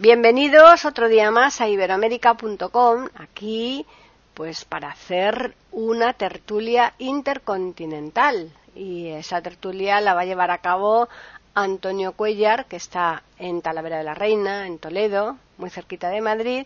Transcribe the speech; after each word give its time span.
Bienvenidos 0.00 0.86
otro 0.86 1.10
día 1.10 1.30
más 1.30 1.60
a 1.60 1.68
iberoamérica.com, 1.68 3.08
aquí 3.16 3.84
pues 4.32 4.64
para 4.64 4.88
hacer 4.88 5.54
una 5.72 6.14
tertulia 6.14 6.94
intercontinental 6.96 8.50
y 8.74 9.08
esa 9.08 9.42
tertulia 9.42 10.00
la 10.00 10.14
va 10.14 10.22
a 10.22 10.24
llevar 10.24 10.50
a 10.52 10.62
cabo 10.62 11.10
Antonio 11.54 12.12
Cuellar, 12.12 12.64
que 12.64 12.76
está 12.76 13.24
en 13.38 13.60
Talavera 13.60 13.98
de 13.98 14.04
la 14.04 14.14
Reina, 14.14 14.66
en 14.66 14.78
Toledo, 14.78 15.36
muy 15.58 15.68
cerquita 15.68 16.08
de 16.08 16.22
Madrid, 16.22 16.64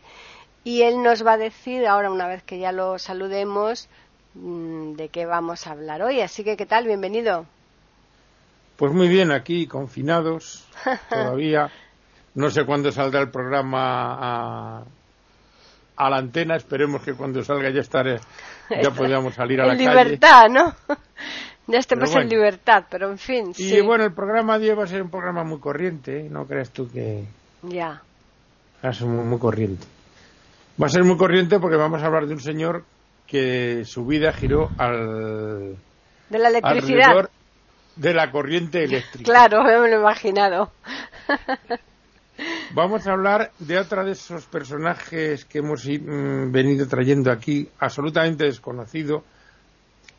y 0.62 0.82
él 0.82 1.02
nos 1.02 1.26
va 1.26 1.32
a 1.32 1.36
decir 1.36 1.88
ahora 1.88 2.12
una 2.12 2.28
vez 2.28 2.44
que 2.44 2.60
ya 2.60 2.70
lo 2.70 3.00
saludemos 3.00 3.88
mm, 4.34 4.92
de 4.92 5.08
qué 5.08 5.26
vamos 5.26 5.66
a 5.66 5.72
hablar 5.72 6.02
hoy. 6.02 6.20
Así 6.20 6.44
que, 6.44 6.56
¿qué 6.56 6.66
tal? 6.66 6.86
Bienvenido. 6.86 7.46
Pues 8.76 8.92
muy 8.92 9.08
bien, 9.08 9.32
aquí 9.32 9.66
confinados 9.66 10.68
todavía. 11.10 11.72
No 12.34 12.50
sé 12.50 12.64
cuándo 12.64 12.90
saldrá 12.90 13.20
el 13.20 13.30
programa 13.30 14.80
a, 14.80 14.84
a 15.96 16.10
la 16.10 16.16
antena. 16.16 16.56
Esperemos 16.56 17.02
que 17.02 17.14
cuando 17.14 17.42
salga 17.44 17.70
ya 17.70 17.80
estaré, 17.80 18.18
ya 18.70 18.90
podamos 18.90 19.34
salir 19.34 19.60
a 19.60 19.66
la 19.66 19.72
calle. 19.74 19.84
En 19.84 19.90
libertad, 19.90 20.48
¿no? 20.50 20.74
ya 21.66 21.78
estemos 21.78 22.14
en 22.16 22.28
libertad, 22.28 22.84
pero 22.90 23.10
en 23.10 23.18
fin. 23.18 23.52
Y 23.56 23.80
bueno, 23.80 24.04
el 24.04 24.12
programa 24.12 24.58
de 24.58 24.70
hoy 24.70 24.76
va 24.76 24.84
a 24.84 24.88
ser 24.88 25.02
un 25.02 25.10
programa 25.10 25.44
muy 25.44 25.60
corriente, 25.60 26.26
¿eh? 26.26 26.28
¿no 26.28 26.46
crees 26.46 26.70
tú 26.70 26.90
que.? 26.90 27.24
Ya. 27.62 28.02
Va 28.84 28.90
a 28.90 28.92
ser 28.92 29.06
muy, 29.06 29.24
muy 29.24 29.38
corriente. 29.38 29.86
Va 30.80 30.86
a 30.86 30.90
ser 30.90 31.04
muy 31.04 31.16
corriente 31.16 31.60
porque 31.60 31.76
vamos 31.76 32.02
a 32.02 32.06
hablar 32.06 32.26
de 32.26 32.34
un 32.34 32.40
señor 32.40 32.84
que 33.26 33.84
su 33.84 34.04
vida 34.04 34.32
giró 34.32 34.70
al. 34.76 35.76
De 36.28 36.38
la 36.38 36.48
electricidad. 36.48 37.30
De 37.94 38.12
la 38.12 38.30
corriente 38.32 38.82
eléctrica. 38.82 39.24
Claro, 39.24 39.62
me 39.82 39.88
lo 39.88 39.96
he 39.96 40.00
imaginado. 40.00 40.72
Vamos 42.72 43.06
a 43.06 43.12
hablar 43.12 43.52
de 43.58 43.78
otra 43.78 44.04
de 44.04 44.12
esos 44.12 44.46
personajes 44.46 45.44
que 45.44 45.58
hemos 45.58 45.84
mm, 45.86 46.50
venido 46.50 46.86
trayendo 46.88 47.30
aquí, 47.30 47.68
absolutamente 47.78 48.44
desconocido. 48.44 49.24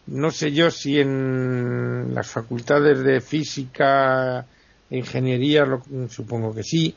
No 0.08 0.30
sé 0.32 0.52
yo 0.52 0.70
si 0.70 1.00
en 1.00 2.14
las 2.14 2.30
facultades 2.30 3.04
de 3.04 3.20
física 3.22 4.46
e 4.90 4.98
ingeniería, 4.98 5.66
supongo 6.10 6.54
que 6.54 6.64
sí, 6.64 6.96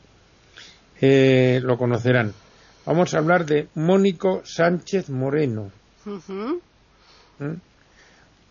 eh, 1.01 1.59
lo 1.63 1.77
conocerán. 1.77 2.33
Vamos 2.85 3.13
a 3.13 3.17
hablar 3.17 3.45
de 3.45 3.67
Mónico 3.75 4.41
Sánchez 4.45 5.09
Moreno. 5.09 5.71
¿Mm? 6.05 7.53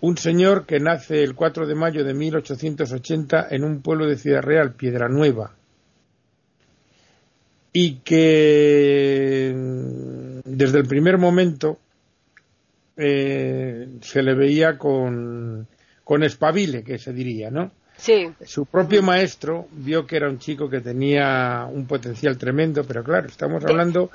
Un 0.01 0.17
señor 0.17 0.67
que 0.67 0.79
nace 0.79 1.23
el 1.23 1.35
4 1.35 1.67
de 1.67 1.75
mayo 1.75 2.05
de 2.05 2.15
1880 2.15 3.49
en 3.51 3.65
un 3.65 3.81
pueblo 3.81 4.07
de 4.07 4.17
Ciudad 4.17 4.43
Real, 4.43 4.73
Piedra 4.73 5.09
Nueva 5.09 5.53
y 7.73 7.97
que 7.97 9.53
mm, 9.55 10.41
desde 10.45 10.79
el 10.79 10.87
primer 10.87 11.19
momento 11.19 11.79
eh, 12.97 13.89
se 14.01 14.23
le 14.23 14.35
veía 14.35 14.77
con, 14.77 15.67
con 16.05 16.23
espabile, 16.23 16.83
que 16.83 16.99
se 16.99 17.13
diría, 17.13 17.51
¿no? 17.51 17.71
Sí. 17.97 18.31
Su 18.45 18.67
propio 18.67 19.03
maestro 19.03 19.67
vio 19.73 20.07
que 20.07 20.17
era 20.17 20.29
un 20.29 20.39
chico 20.39 20.71
que 20.71 20.81
tenía 20.81 21.67
un 21.71 21.87
potencial 21.87 22.39
tremendo, 22.39 22.85
pero 22.85 23.03
claro, 23.03 23.27
estamos 23.27 23.65
hablando 23.65 24.11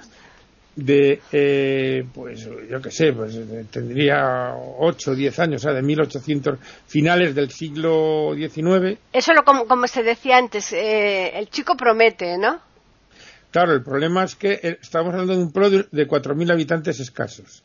de, 0.75 1.21
eh, 1.31 2.05
pues 2.13 2.49
yo 2.69 2.81
qué 2.81 2.91
sé, 2.91 3.13
pues 3.13 3.37
tendría 3.69 4.55
8 4.55 5.11
o 5.11 5.15
10 5.15 5.39
años, 5.39 5.61
o 5.61 5.63
sea, 5.63 5.73
de 5.73 5.81
1800, 5.81 6.59
finales 6.87 7.35
del 7.35 7.51
siglo 7.51 8.33
XIX. 8.35 8.97
Eso 9.11 9.33
lo 9.33 9.43
como, 9.43 9.65
como 9.65 9.87
se 9.87 10.01
decía 10.01 10.37
antes, 10.37 10.73
eh, 10.73 11.37
el 11.37 11.49
chico 11.49 11.75
promete, 11.75 12.37
¿no? 12.37 12.59
Claro, 13.53 13.73
el 13.73 13.83
problema 13.83 14.23
es 14.23 14.35
que 14.35 14.53
eh, 14.63 14.79
estamos 14.81 15.13
hablando 15.13 15.37
de 15.37 15.43
un 15.43 15.51
pueblo 15.51 15.85
de 15.91 16.07
4.000 16.07 16.51
habitantes 16.51 16.99
escasos. 16.99 17.61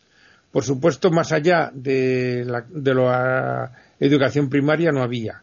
Por 0.52 0.62
supuesto, 0.62 1.10
más 1.10 1.32
allá 1.32 1.70
de 1.72 2.44
la, 2.44 2.66
de 2.68 2.94
la 2.94 3.72
educación 3.98 4.50
primaria 4.50 4.92
no 4.92 5.02
había. 5.02 5.42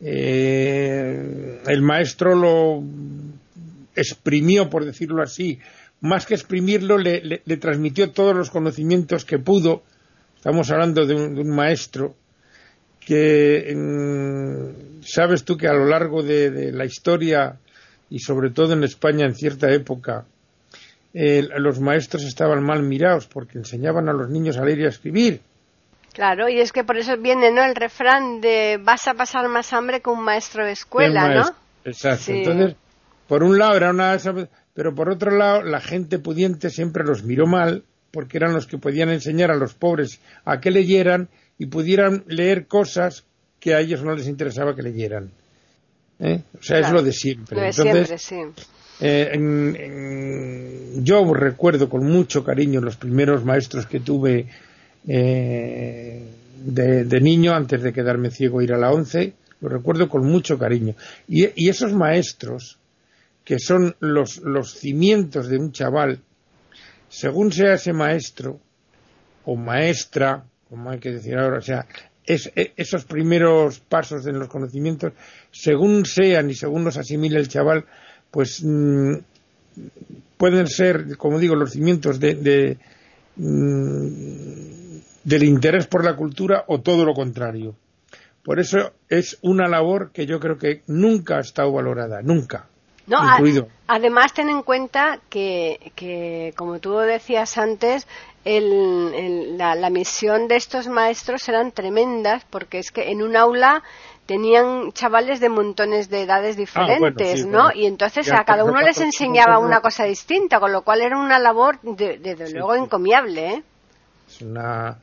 Eh, 0.00 1.60
el 1.66 1.82
maestro 1.82 2.36
lo 2.36 2.84
exprimió, 3.96 4.70
por 4.70 4.84
decirlo 4.84 5.24
así, 5.24 5.58
más 6.02 6.24
que 6.24 6.34
exprimirlo, 6.34 6.96
le, 6.96 7.42
transmitió 7.58 8.12
todos 8.12 8.36
los 8.36 8.48
conocimientos 8.48 9.24
que 9.24 9.40
pudo. 9.40 9.82
Estamos 10.36 10.70
hablando 10.70 11.04
de 11.04 11.14
un, 11.16 11.50
maestro 11.50 12.14
que, 13.00 13.74
sabes 15.04 15.42
tú 15.42 15.56
que 15.56 15.66
a 15.66 15.72
lo 15.72 15.86
largo 15.86 16.22
de 16.22 16.70
la 16.70 16.84
historia 16.84 17.58
y 18.12 18.18
sobre 18.18 18.50
todo 18.50 18.74
en 18.74 18.84
España 18.84 19.24
en 19.24 19.34
cierta 19.34 19.70
época, 19.70 20.26
los 21.14 21.80
maestros 21.80 22.24
estaban 22.24 22.62
mal 22.62 22.82
mirados 22.82 23.26
porque 23.26 23.56
enseñaban 23.56 24.06
a 24.06 24.12
los 24.12 24.28
niños 24.28 24.58
a 24.58 24.64
leer 24.66 24.80
y 24.80 24.84
a 24.84 24.88
escribir. 24.88 25.40
Claro, 26.12 26.46
y 26.50 26.60
es 26.60 26.72
que 26.72 26.84
por 26.84 26.98
eso 26.98 27.16
viene 27.16 27.50
¿no? 27.50 27.64
el 27.64 27.74
refrán 27.74 28.42
de 28.42 28.78
vas 28.82 29.08
a 29.08 29.14
pasar 29.14 29.48
más 29.48 29.72
hambre 29.72 30.02
que 30.02 30.10
un 30.10 30.22
maestro 30.22 30.66
de 30.66 30.72
escuela, 30.72 31.34
¿no? 31.34 31.56
Exacto. 31.86 32.32
Entonces, 32.32 32.76
por 33.26 33.42
un 33.42 33.58
lado 33.58 33.76
era 33.76 33.90
una... 33.90 34.18
Pero 34.74 34.94
por 34.94 35.08
otro 35.08 35.30
lado, 35.30 35.62
la 35.62 35.80
gente 35.80 36.18
pudiente 36.18 36.68
siempre 36.68 37.04
los 37.04 37.24
miró 37.24 37.46
mal 37.46 37.84
porque 38.10 38.36
eran 38.36 38.52
los 38.52 38.66
que 38.66 38.76
podían 38.76 39.08
enseñar 39.08 39.50
a 39.50 39.56
los 39.56 39.72
pobres 39.72 40.20
a 40.44 40.60
que 40.60 40.70
leyeran 40.70 41.30
y 41.56 41.66
pudieran 41.66 42.24
leer 42.26 42.66
cosas 42.66 43.24
que 43.58 43.74
a 43.74 43.80
ellos 43.80 44.04
no 44.04 44.14
les 44.14 44.28
interesaba 44.28 44.76
que 44.76 44.82
leyeran. 44.82 45.30
¿Eh? 46.22 46.42
O 46.58 46.62
sea, 46.62 46.78
es 46.78 46.90
lo 46.90 47.02
de 47.02 47.12
siempre. 47.12 47.68
Entonces, 47.68 48.32
eh, 49.00 51.00
yo 51.02 51.34
recuerdo 51.34 51.88
con 51.88 52.06
mucho 52.06 52.44
cariño 52.44 52.80
los 52.80 52.96
primeros 52.96 53.44
maestros 53.44 53.86
que 53.86 54.00
tuve 54.00 54.46
eh, 55.08 56.22
de, 56.64 57.20
niño 57.20 57.52
antes 57.52 57.82
de 57.82 57.92
quedarme 57.92 58.30
ciego 58.30 58.62
ir 58.62 58.72
a 58.72 58.78
la 58.78 58.92
once. 58.92 59.34
Lo 59.60 59.68
recuerdo 59.68 60.08
con 60.08 60.24
mucho 60.24 60.58
cariño. 60.58 60.94
Y, 61.28 61.68
esos 61.68 61.92
maestros, 61.92 62.78
que 63.44 63.58
son 63.58 63.96
los, 64.00 64.38
los 64.38 64.74
cimientos 64.74 65.48
de 65.48 65.58
un 65.58 65.72
chaval, 65.72 66.20
según 67.08 67.52
sea 67.52 67.74
ese 67.74 67.92
maestro 67.92 68.60
o 69.44 69.56
maestra, 69.56 70.44
como 70.68 70.90
hay 70.90 70.98
que 70.98 71.10
decir 71.10 71.36
ahora, 71.36 71.58
o 71.58 71.62
sea, 71.62 71.86
es, 72.26 72.52
e, 72.54 72.72
esos 72.76 73.04
primeros 73.04 73.80
pasos 73.80 74.26
en 74.26 74.38
los 74.38 74.48
conocimientos, 74.48 75.12
según 75.50 76.04
sean 76.06 76.50
y 76.50 76.54
según 76.54 76.84
los 76.84 76.96
asimile 76.96 77.38
el 77.38 77.48
chaval, 77.48 77.84
pues 78.30 78.62
mm, 78.64 79.14
pueden 80.36 80.66
ser, 80.66 81.16
como 81.16 81.38
digo, 81.38 81.54
los 81.54 81.72
cimientos 81.72 82.20
de, 82.20 82.78
mm, 83.36 84.98
del 85.24 85.44
interés 85.44 85.86
por 85.86 86.04
la 86.04 86.16
cultura 86.16 86.64
o 86.68 86.80
todo 86.80 87.04
lo 87.04 87.14
contrario. 87.14 87.74
Por 88.44 88.58
eso 88.58 88.92
es 89.08 89.38
una 89.42 89.68
labor 89.68 90.10
que 90.10 90.26
yo 90.26 90.40
creo 90.40 90.58
que 90.58 90.82
nunca 90.88 91.36
ha 91.36 91.40
estado 91.40 91.72
valorada, 91.72 92.22
nunca. 92.22 92.66
No, 93.06 93.18
además 93.88 94.32
ten 94.32 94.48
en 94.48 94.62
cuenta 94.62 95.18
que, 95.28 95.92
que, 95.96 96.54
como 96.56 96.78
tú 96.78 96.96
decías 96.98 97.58
antes, 97.58 98.06
la, 98.44 99.90
misión 99.90 100.48
de 100.48 100.56
estos 100.56 100.88
maestros 100.88 101.48
eran 101.48 101.72
tremendas 101.72 102.44
porque 102.50 102.78
es 102.78 102.90
que 102.90 103.10
en 103.10 103.22
un 103.22 103.36
aula 103.36 103.82
tenían 104.26 104.92
chavales 104.92 105.40
de 105.40 105.48
montones 105.48 106.08
de 106.08 106.22
edades 106.22 106.56
ah, 106.56 106.58
diferentes, 106.58 107.46
¿no? 107.46 107.70
Y 107.74 107.86
entonces 107.86 108.32
a 108.32 108.44
cada 108.44 108.64
uno 108.64 108.80
les 108.80 109.00
enseñaba 109.00 109.58
una 109.58 109.80
cosa 109.80 110.04
distinta, 110.04 110.58
con 110.58 110.72
lo 110.72 110.82
cual 110.82 111.02
era 111.02 111.18
una 111.18 111.38
labor, 111.38 111.78
desde 111.82 112.50
luego, 112.52 112.74
encomiable, 112.74 113.48
¿eh? 113.48 113.62
Es 114.28 114.42
una, 114.42 114.98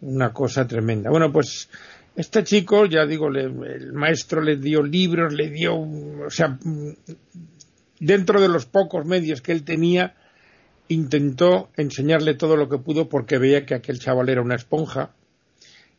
una 0.00 0.32
cosa 0.32 0.66
tremenda. 0.66 1.10
Bueno, 1.10 1.32
pues 1.32 1.68
este 2.16 2.44
chico, 2.44 2.86
ya 2.86 3.04
digo, 3.06 3.28
el 3.28 3.92
maestro 3.92 4.40
le 4.40 4.56
dio 4.56 4.82
libros, 4.82 5.32
le 5.32 5.50
dio, 5.50 5.74
o 5.76 6.30
sea, 6.30 6.58
dentro 7.98 8.40
de 8.40 8.48
los 8.48 8.66
pocos 8.66 9.04
medios 9.04 9.42
que 9.42 9.52
él 9.52 9.64
tenía, 9.64 10.14
intentó 10.88 11.70
enseñarle 11.76 12.34
todo 12.34 12.56
lo 12.56 12.68
que 12.68 12.78
pudo 12.78 13.08
porque 13.08 13.38
veía 13.38 13.64
que 13.64 13.74
aquel 13.74 13.98
chaval 13.98 14.28
era 14.28 14.42
una 14.42 14.56
esponja, 14.56 15.10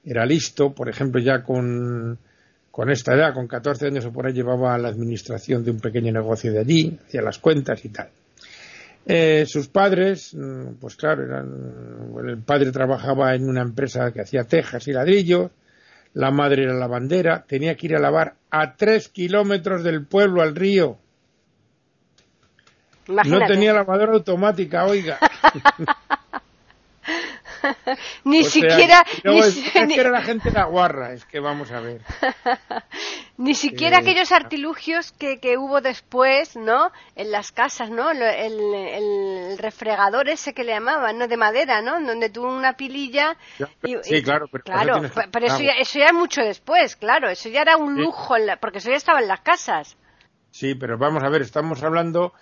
era 0.03 0.25
listo, 0.25 0.73
por 0.73 0.89
ejemplo, 0.89 1.19
ya 1.19 1.43
con, 1.43 2.17
con 2.71 2.91
esta 2.91 3.13
edad, 3.15 3.33
con 3.33 3.47
14 3.47 3.87
años 3.87 4.05
o 4.05 4.11
por 4.11 4.27
ahí, 4.27 4.33
llevaba 4.33 4.77
la 4.77 4.89
administración 4.89 5.63
de 5.63 5.71
un 5.71 5.79
pequeño 5.79 6.11
negocio 6.11 6.51
de 6.51 6.59
allí, 6.59 6.99
hacía 7.07 7.21
las 7.21 7.39
cuentas 7.39 7.83
y 7.83 7.89
tal. 7.89 8.09
Eh, 9.07 9.45
sus 9.47 9.67
padres, 9.67 10.33
mm, 10.33 10.75
pues 10.79 10.95
claro, 10.95 11.23
eran, 11.23 12.27
el 12.27 12.39
padre 12.39 12.71
trabajaba 12.71 13.35
en 13.35 13.47
una 13.47 13.61
empresa 13.61 14.11
que 14.11 14.21
hacía 14.21 14.45
tejas 14.45 14.87
y 14.87 14.93
ladrillos, 14.93 15.51
la 16.13 16.31
madre 16.31 16.63
era 16.63 16.73
lavandera, 16.73 17.45
tenía 17.47 17.75
que 17.75 17.87
ir 17.87 17.95
a 17.95 17.99
lavar 17.99 18.35
a 18.49 18.75
tres 18.75 19.09
kilómetros 19.09 19.83
del 19.83 20.05
pueblo 20.05 20.41
al 20.41 20.55
río. 20.55 20.97
No 23.07 23.45
tenía 23.45 23.73
lavadora 23.73 24.13
automática, 24.13 24.85
oiga. 24.85 25.19
ni 28.23 28.43
siquiera. 28.43 29.05
es, 29.23 29.71
que 29.73 29.99
era 29.99 30.09
la 30.09 30.21
gente 30.21 30.51
la 30.51 30.65
guarra, 30.65 31.13
es 31.13 31.25
que 31.25 31.39
vamos 31.39 31.71
a 31.71 31.79
ver. 31.79 32.01
ni 33.37 33.53
siquiera 33.53 33.99
aquellos 33.99 34.31
artilugios 34.31 35.11
que, 35.11 35.39
que, 35.39 35.57
hubo 35.57 35.81
después, 35.81 36.55
¿no? 36.55 36.91
En 37.15 37.31
las 37.31 37.51
casas, 37.51 37.89
¿no? 37.89 38.11
El, 38.11 38.21
el, 38.21 39.57
refregador 39.57 40.29
ese 40.29 40.53
que 40.53 40.63
le 40.63 40.73
llamaban, 40.73 41.17
¿no? 41.17 41.27
De 41.27 41.37
madera, 41.37 41.81
¿no? 41.81 41.99
Donde 42.01 42.29
tuvo 42.29 42.55
una 42.55 42.73
pililla. 42.73 43.37
sí, 44.03 44.23
claro, 44.23 44.47
pero, 44.51 44.63
claro, 44.63 45.01
pero 45.31 45.45
eso, 45.45 45.61
ya, 45.61 45.73
eso 45.73 45.99
ya 45.99 46.13
mucho 46.13 46.41
después, 46.41 46.95
claro. 46.95 47.29
Eso 47.29 47.49
ya 47.49 47.61
era 47.61 47.77
un 47.77 47.95
lujo, 47.95 48.35
porque 48.59 48.79
eso 48.79 48.89
ya 48.89 48.97
estaba 48.97 49.19
en 49.19 49.27
las 49.27 49.41
casas. 49.41 49.97
Sí, 50.51 50.73
pero 50.73 50.97
vamos 50.97 51.21
a 51.23 51.29
ver, 51.29 51.41
estamos 51.41 51.83
hablando 51.83 52.33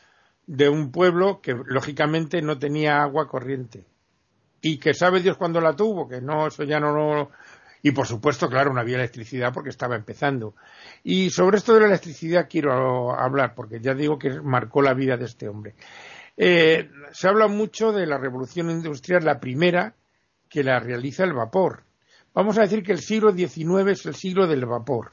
de 0.45 0.69
un 0.69 0.91
pueblo 0.91 1.41
que 1.41 1.55
lógicamente 1.65 2.41
no 2.41 2.59
tenía 2.59 3.01
agua 3.01 3.27
corriente 3.27 3.85
y 4.61 4.77
que 4.77 4.93
sabe 4.93 5.21
Dios 5.21 5.37
cuándo 5.37 5.59
la 5.61 5.75
tuvo, 5.75 6.07
que 6.07 6.21
no, 6.21 6.47
eso 6.47 6.63
ya 6.63 6.79
no, 6.79 6.93
no, 6.93 7.29
y 7.85 7.91
por 7.91 8.07
supuesto, 8.07 8.49
claro, 8.49 8.73
no 8.73 8.79
había 8.79 8.95
electricidad 8.95 9.53
porque 9.53 9.69
estaba 9.69 9.97
empezando. 9.97 10.55
Y 11.03 11.29
sobre 11.29 11.57
esto 11.57 11.73
de 11.73 11.81
la 11.81 11.87
electricidad 11.87 12.47
quiero 12.49 13.11
hablar, 13.11 13.53
porque 13.53 13.81
ya 13.81 13.93
digo 13.93 14.17
que 14.17 14.39
marcó 14.41 14.81
la 14.81 14.93
vida 14.93 15.17
de 15.17 15.25
este 15.25 15.49
hombre. 15.49 15.75
Eh, 16.37 16.89
se 17.11 17.27
habla 17.27 17.47
mucho 17.47 17.91
de 17.91 18.05
la 18.07 18.17
revolución 18.17 18.71
industrial, 18.71 19.25
la 19.25 19.41
primera, 19.41 19.95
que 20.47 20.63
la 20.63 20.79
realiza 20.79 21.25
el 21.25 21.33
vapor. 21.33 21.83
Vamos 22.33 22.57
a 22.57 22.61
decir 22.61 22.83
que 22.83 22.93
el 22.93 23.01
siglo 23.01 23.33
XIX 23.33 23.91
es 23.91 24.05
el 24.05 24.15
siglo 24.15 24.47
del 24.47 24.65
vapor. 24.65 25.11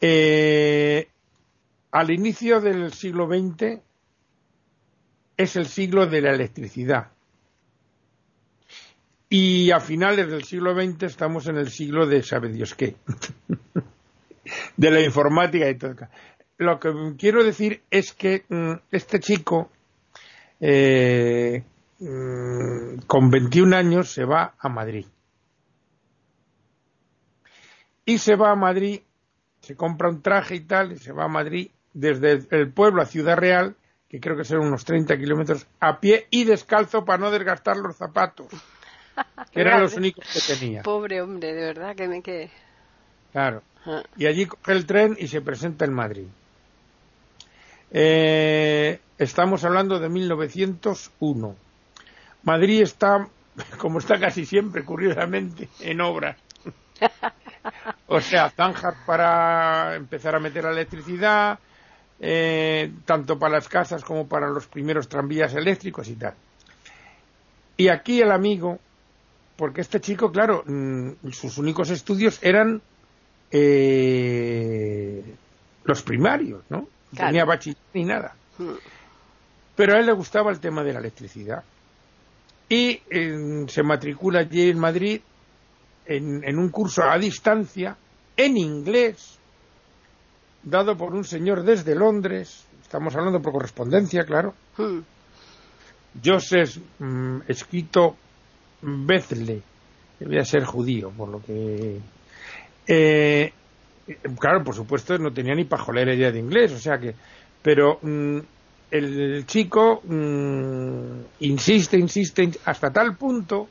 Eh, 0.00 1.11
al 1.92 2.10
inicio 2.10 2.60
del 2.60 2.92
siglo 2.92 3.28
XX 3.28 3.80
es 5.36 5.56
el 5.56 5.66
siglo 5.66 6.06
de 6.06 6.22
la 6.22 6.32
electricidad. 6.32 7.12
Y 9.28 9.70
a 9.70 9.80
finales 9.80 10.28
del 10.28 10.44
siglo 10.44 10.74
XX 10.74 11.04
estamos 11.04 11.46
en 11.48 11.56
el 11.56 11.70
siglo 11.70 12.06
de 12.06 12.22
sabe 12.22 12.50
Dios 12.50 12.74
qué, 12.74 12.96
de 14.76 14.90
la 14.90 15.00
informática 15.00 15.68
y 15.68 15.76
todo. 15.76 15.94
Lo 16.58 16.80
que 16.80 17.14
quiero 17.18 17.44
decir 17.44 17.82
es 17.90 18.12
que 18.12 18.44
mm, 18.48 18.72
este 18.90 19.20
chico, 19.20 19.70
eh, 20.60 21.62
mm, 21.98 23.00
con 23.06 23.30
21 23.30 23.76
años, 23.76 24.10
se 24.10 24.24
va 24.24 24.54
a 24.58 24.68
Madrid. 24.68 25.06
Y 28.04 28.18
se 28.18 28.36
va 28.36 28.50
a 28.50 28.56
Madrid, 28.56 29.00
se 29.60 29.76
compra 29.76 30.08
un 30.08 30.22
traje 30.22 30.56
y 30.56 30.60
tal, 30.60 30.92
y 30.92 30.98
se 30.98 31.12
va 31.12 31.24
a 31.24 31.28
Madrid 31.28 31.70
desde 31.94 32.46
el 32.50 32.72
pueblo 32.72 33.02
a 33.02 33.06
Ciudad 33.06 33.36
Real 33.36 33.76
que 34.12 34.20
creo 34.20 34.36
que 34.36 34.44
serán 34.44 34.66
unos 34.66 34.84
30 34.84 35.16
kilómetros, 35.16 35.66
a 35.80 35.98
pie 35.98 36.26
y 36.28 36.44
descalzo 36.44 37.02
para 37.02 37.16
no 37.16 37.30
desgastar 37.30 37.78
los 37.78 37.96
zapatos, 37.96 38.46
que 39.50 39.62
eran 39.62 39.80
los 39.80 39.96
únicos 39.96 40.28
que 40.30 40.54
tenía. 40.54 40.82
Pobre 40.82 41.22
hombre, 41.22 41.54
de 41.54 41.64
verdad 41.64 41.96
que 41.96 42.06
me 42.08 42.20
quedé. 42.20 42.50
Claro. 43.32 43.62
Ah. 43.86 44.02
Y 44.18 44.26
allí 44.26 44.44
coge 44.44 44.72
el 44.72 44.84
tren 44.84 45.16
y 45.18 45.28
se 45.28 45.40
presenta 45.40 45.86
en 45.86 45.94
Madrid. 45.94 46.26
Eh, 47.90 49.00
estamos 49.16 49.64
hablando 49.64 49.98
de 49.98 50.10
1901. 50.10 51.56
Madrid 52.42 52.82
está, 52.82 53.26
como 53.78 53.98
está 53.98 54.20
casi 54.20 54.44
siempre, 54.44 54.84
curiosamente, 54.84 55.70
en 55.80 56.02
obra. 56.02 56.36
o 58.08 58.20
sea, 58.20 58.50
zanjas 58.50 58.94
para 59.06 59.94
empezar 59.96 60.34
a 60.34 60.38
meter 60.38 60.64
la 60.64 60.72
electricidad, 60.72 61.58
eh, 62.24 62.92
tanto 63.04 63.36
para 63.36 63.54
las 63.54 63.68
casas 63.68 64.04
como 64.04 64.28
para 64.28 64.48
los 64.48 64.68
primeros 64.68 65.08
tranvías 65.08 65.54
eléctricos 65.54 66.08
y 66.08 66.14
tal. 66.14 66.34
Y 67.76 67.88
aquí 67.88 68.20
el 68.20 68.30
amigo, 68.30 68.78
porque 69.56 69.80
este 69.80 70.00
chico, 70.00 70.30
claro, 70.30 70.62
mm, 70.64 71.30
sus 71.32 71.58
únicos 71.58 71.90
estudios 71.90 72.38
eran 72.40 72.80
eh, 73.50 75.34
los 75.82 76.02
primarios, 76.02 76.62
¿no? 76.70 76.86
No 77.10 77.26
tenía 77.26 77.44
bachiller 77.44 77.82
ni 77.92 78.04
nada. 78.04 78.36
Mm. 78.56 78.70
Pero 79.74 79.94
a 79.94 79.98
él 79.98 80.06
le 80.06 80.12
gustaba 80.12 80.52
el 80.52 80.60
tema 80.60 80.84
de 80.84 80.92
la 80.92 81.00
electricidad. 81.00 81.64
Y 82.68 83.02
se 83.66 83.82
matricula 83.82 84.40
allí 84.40 84.70
en 84.70 84.78
Madrid 84.78 85.20
en 86.06 86.58
un 86.58 86.70
curso 86.70 87.02
a 87.02 87.18
distancia, 87.18 87.96
en 88.36 88.56
inglés, 88.56 89.40
dado 90.62 90.96
por 90.96 91.14
un 91.14 91.24
señor 91.24 91.62
desde 91.62 91.94
Londres, 91.94 92.64
estamos 92.82 93.14
hablando 93.16 93.40
por 93.40 93.52
correspondencia, 93.52 94.24
claro, 94.24 94.54
hmm. 94.76 95.00
Joseph 96.24 96.76
mm, 96.98 97.40
escrito 97.48 98.16
Bethle, 98.82 99.62
debía 100.18 100.44
ser 100.44 100.64
judío, 100.64 101.10
por 101.10 101.28
lo 101.28 101.42
que... 101.42 101.98
Eh, 102.86 103.52
claro, 104.38 104.64
por 104.64 104.74
supuesto, 104.74 105.16
no 105.18 105.32
tenía 105.32 105.54
ni 105.54 105.64
pajolera 105.64 106.14
idea 106.14 106.30
de 106.30 106.40
inglés, 106.40 106.72
o 106.72 106.78
sea 106.78 106.98
que... 106.98 107.14
Pero 107.62 107.98
mm, 108.02 108.38
el 108.90 109.46
chico 109.46 110.02
mm, 110.04 111.20
insiste, 111.40 111.96
insiste, 111.96 112.50
hasta 112.66 112.90
tal 112.90 113.16
punto 113.16 113.68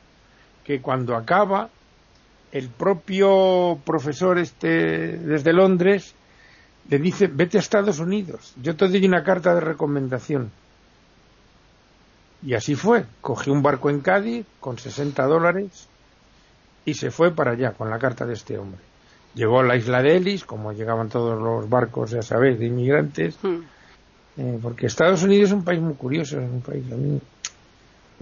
que 0.64 0.80
cuando 0.80 1.14
acaba, 1.14 1.68
el 2.50 2.68
propio 2.68 3.78
profesor 3.84 4.38
este 4.38 4.68
desde 5.18 5.52
Londres 5.52 6.14
le 6.88 6.98
dice, 6.98 7.26
vete 7.28 7.58
a 7.58 7.60
Estados 7.60 7.98
Unidos, 7.98 8.54
yo 8.60 8.76
te 8.76 8.88
doy 8.88 9.04
una 9.06 9.22
carta 9.22 9.54
de 9.54 9.60
recomendación. 9.60 10.50
Y 12.44 12.54
así 12.54 12.74
fue, 12.74 13.04
cogió 13.20 13.52
un 13.52 13.62
barco 13.62 13.88
en 13.88 14.00
Cádiz 14.00 14.44
con 14.58 14.78
60 14.78 15.24
dólares 15.26 15.88
y 16.84 16.94
se 16.94 17.10
fue 17.10 17.30
para 17.30 17.52
allá 17.52 17.72
con 17.72 17.88
la 17.88 17.98
carta 17.98 18.26
de 18.26 18.34
este 18.34 18.58
hombre. 18.58 18.80
Llegó 19.34 19.60
a 19.60 19.64
la 19.64 19.76
isla 19.76 20.02
de 20.02 20.16
Ellis, 20.16 20.44
como 20.44 20.72
llegaban 20.72 21.08
todos 21.08 21.40
los 21.40 21.70
barcos, 21.70 22.10
ya 22.10 22.22
sabéis, 22.22 22.58
de 22.58 22.66
inmigrantes, 22.66 23.38
hmm. 23.42 23.60
eh, 24.38 24.58
porque 24.60 24.86
Estados 24.86 25.22
Unidos 25.22 25.50
es 25.50 25.54
un 25.54 25.64
país 25.64 25.80
muy 25.80 25.94
curioso, 25.94 26.40
es 26.40 26.50
un 26.50 26.60
país 26.60 26.84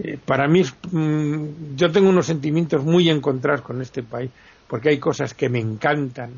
eh, 0.03 0.17
para 0.23 0.47
mí, 0.47 0.63
mm, 0.91 1.75
yo 1.75 1.91
tengo 1.91 2.09
unos 2.09 2.25
sentimientos 2.25 2.83
muy 2.83 3.09
encontrados 3.09 3.61
con 3.61 3.81
este 3.81 4.01
país, 4.03 4.31
porque 4.67 4.89
hay 4.89 4.99
cosas 4.99 5.33
que 5.33 5.49
me 5.49 5.59
encantan, 5.59 6.31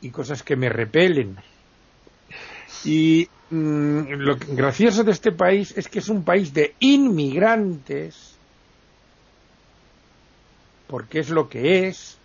y 0.00 0.10
cosas 0.10 0.42
que 0.42 0.56
me 0.56 0.68
repelen. 0.68 1.36
Y 2.84 3.28
mm, 3.50 4.12
lo 4.12 4.36
gracioso 4.36 5.04
de 5.04 5.12
este 5.12 5.32
país 5.32 5.74
es 5.76 5.88
que 5.88 5.98
es 5.98 6.08
un 6.08 6.24
país 6.24 6.54
de 6.54 6.74
inmigrantes, 6.80 8.36
porque 10.86 11.20
es 11.20 11.30
lo 11.30 11.48
que 11.48 11.88
es, 11.88 12.16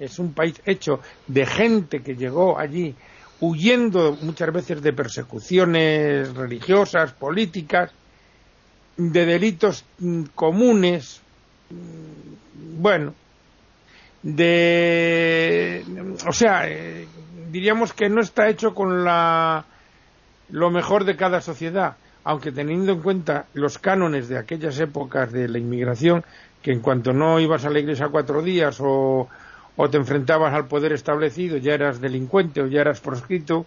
es 0.00 0.18
un 0.18 0.32
país 0.32 0.60
hecho 0.64 1.00
de 1.26 1.46
gente 1.46 2.02
que 2.02 2.16
llegó 2.16 2.58
allí 2.58 2.94
huyendo 3.40 4.16
muchas 4.22 4.52
veces 4.52 4.82
de 4.82 4.92
persecuciones 4.92 6.34
religiosas, 6.34 7.12
políticas, 7.12 7.92
de 8.96 9.26
delitos 9.26 9.84
mm, 9.98 10.24
comunes, 10.34 11.20
mm, 11.70 12.82
bueno, 12.82 13.14
de 14.22 15.84
o 16.26 16.32
sea 16.32 16.68
eh, 16.68 17.06
diríamos 17.50 17.92
que 17.92 18.08
no 18.08 18.20
está 18.20 18.48
hecho 18.48 18.74
con 18.74 19.04
la 19.04 19.64
lo 20.50 20.70
mejor 20.70 21.04
de 21.04 21.16
cada 21.16 21.40
sociedad 21.40 21.96
aunque 22.24 22.52
teniendo 22.52 22.92
en 22.92 23.00
cuenta 23.00 23.46
los 23.54 23.78
cánones 23.78 24.28
de 24.28 24.38
aquellas 24.38 24.78
épocas 24.80 25.32
de 25.32 25.48
la 25.48 25.58
inmigración 25.58 26.24
que 26.62 26.72
en 26.72 26.80
cuanto 26.80 27.12
no 27.12 27.38
ibas 27.38 27.64
a 27.64 27.70
la 27.70 27.78
iglesia 27.78 28.08
cuatro 28.08 28.42
días 28.42 28.78
o, 28.80 29.28
o 29.76 29.90
te 29.90 29.96
enfrentabas 29.96 30.52
al 30.52 30.66
poder 30.66 30.92
establecido 30.92 31.56
ya 31.56 31.74
eras 31.74 32.00
delincuente 32.00 32.60
o 32.60 32.66
ya 32.66 32.80
eras 32.80 33.00
proscrito 33.00 33.66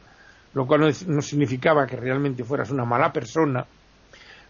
lo 0.53 0.67
cual 0.67 0.93
no, 1.07 1.21
significaba 1.21 1.87
que 1.87 1.95
realmente 1.95 2.43
fueras 2.43 2.71
una 2.71 2.83
mala 2.83 3.13
persona 3.13 3.65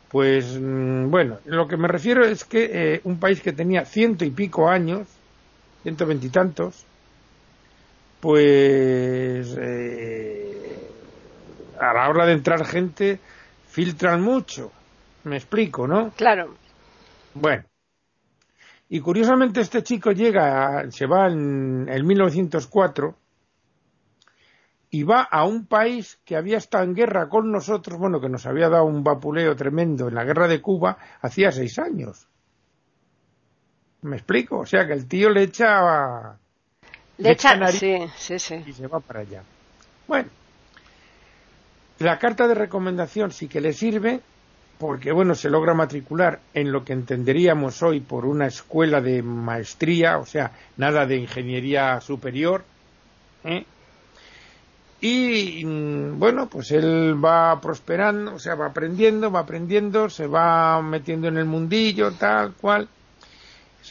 pues 0.10 0.58
mm, 0.60 1.12
bueno 1.12 1.38
lo 1.46 1.68
que 1.68 1.78
me 1.78 1.88
refiero 1.88 2.26
es 2.26 2.44
que 2.44 2.70
eh, 2.74 3.02
un 3.04 3.20
país 3.20 3.40
que 3.40 3.54
tenía 3.54 3.86
ciento 3.86 4.26
y 4.26 4.32
pico 4.32 4.68
años 4.68 5.08
ciento 5.84 6.06
veintitantos, 6.06 6.86
pues 8.20 9.58
eh, 9.60 10.80
a 11.80 11.94
la 11.94 12.10
hora 12.10 12.26
de 12.26 12.34
entrar 12.34 12.66
gente 12.66 13.20
filtran 13.68 14.22
mucho. 14.22 14.72
Me 15.24 15.38
explico, 15.38 15.88
¿no? 15.88 16.12
Claro. 16.12 16.56
Bueno. 17.34 17.64
Y 18.90 19.00
curiosamente 19.00 19.62
este 19.62 19.84
chico 19.84 20.12
llega, 20.12 20.92
se 20.92 21.06
va 21.06 21.28
en 21.28 21.88
el 21.90 22.04
1904 22.04 23.16
y 24.90 25.04
va 25.04 25.22
a 25.22 25.46
un 25.46 25.66
país 25.66 26.20
que 26.26 26.36
había 26.36 26.58
estado 26.58 26.84
en 26.84 26.94
guerra 26.94 27.30
con 27.30 27.50
nosotros, 27.50 27.98
bueno, 27.98 28.20
que 28.20 28.28
nos 28.28 28.46
había 28.46 28.68
dado 28.68 28.84
un 28.84 29.04
vapuleo 29.04 29.56
tremendo 29.56 30.10
en 30.10 30.16
la 30.16 30.26
guerra 30.26 30.50
de 30.50 30.62
Cuba 30.62 30.98
hacía 31.22 31.52
seis 31.54 31.80
años. 31.80 32.28
¿Me 34.02 34.18
explico? 34.18 34.60
O 34.60 34.66
sea 34.66 34.86
que 34.88 34.94
el 34.94 35.08
tío 35.08 35.30
le 35.30 35.44
echa... 35.44 36.38
Le, 37.18 37.32
echa, 37.32 37.68
sí, 37.68 38.00
sí, 38.18 38.40
sí. 38.40 38.64
Y 38.66 38.74
se 38.74 38.88
va 38.88 39.00
para 39.00 39.20
allá. 39.20 39.44
Bueno, 40.08 40.30
la 42.00 42.18
carta 42.18 42.48
de 42.48 42.56
recomendación 42.56 43.32
sí 43.32 43.48
que 43.48 43.62
le 43.62 43.74
sirve 43.74 44.22
porque, 44.80 45.12
bueno, 45.12 45.36
se 45.36 45.52
logra 45.52 45.76
matricular 45.76 46.40
en 46.56 46.72
lo 46.72 46.84
que 46.84 46.94
entenderíamos 46.94 47.84
hoy 47.84 48.00
por 48.00 48.26
una 48.26 48.48
escuela 48.48 49.00
de 49.00 49.22
maestría, 49.22 50.18
o 50.18 50.26
sea, 50.26 50.54
nada 50.78 51.06
de 51.06 51.18
ingeniería 51.18 52.02
superior, 52.02 52.64
¿eh? 53.44 53.64
Y 55.02 55.64
mm, 55.64 56.18
bueno, 56.18 56.48
pues 56.48 56.72
él 56.72 57.16
va 57.24 57.62
prosperando, 57.62 58.34
o 58.34 58.40
sea, 58.40 58.56
va 58.56 58.68
aprendiendo, 58.68 59.32
va 59.32 59.42
aprendiendo, 59.42 60.10
se 60.10 60.26
va 60.26 60.82
metiendo 60.82 61.28
en 61.28 61.38
el 61.38 61.46
mundillo, 61.46 62.12
tal 62.14 62.54
cual. 62.54 62.88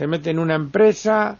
Se 0.00 0.06
mete 0.06 0.30
en 0.30 0.38
una 0.38 0.54
empresa 0.54 1.36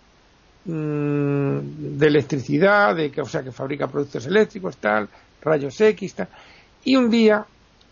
mm, 0.67 1.59
de 1.97 2.07
electricidad, 2.07 2.95
de 2.95 3.11
que, 3.11 3.23
o 3.23 3.25
sea, 3.25 3.43
que 3.43 3.53
fabrica 3.53 3.87
productos 3.87 4.27
eléctricos, 4.27 4.77
tal, 4.77 5.09
rayos 5.41 5.81
X, 5.81 6.15
tal. 6.15 6.29
Y 6.85 6.95
un 6.95 7.09
día, 7.09 7.43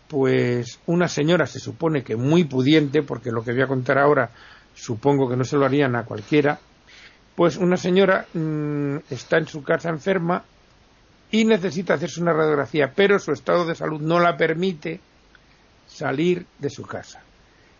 pues 0.07 0.79
una 0.85 1.07
señora 1.07 1.47
se 1.47 1.57
supone 1.57 2.03
que 2.03 2.15
muy 2.15 2.43
pudiente, 2.43 3.01
porque 3.01 3.31
lo 3.31 3.43
que 3.43 3.53
voy 3.53 3.63
a 3.63 3.67
contar 3.67 3.97
ahora 3.97 4.29
supongo 4.75 5.27
que 5.27 5.35
no 5.35 5.43
se 5.43 5.57
lo 5.57 5.65
harían 5.65 5.95
a 5.95 6.05
cualquiera, 6.05 6.59
pues 7.35 7.57
una 7.57 7.75
señora 7.75 8.27
mm, 8.31 8.97
está 9.09 9.39
en 9.39 9.47
su 9.47 9.63
casa 9.63 9.89
enferma 9.89 10.43
y 11.31 11.45
necesita 11.45 11.95
hacerse 11.95 12.21
una 12.21 12.33
radiografía, 12.33 12.93
pero 12.95 13.17
su 13.17 13.31
estado 13.31 13.65
de 13.65 13.73
salud 13.73 14.01
no 14.01 14.19
la 14.19 14.37
permite 14.37 14.99
salir 15.87 16.45
de 16.59 16.69
su 16.69 16.83
casa. 16.83 17.23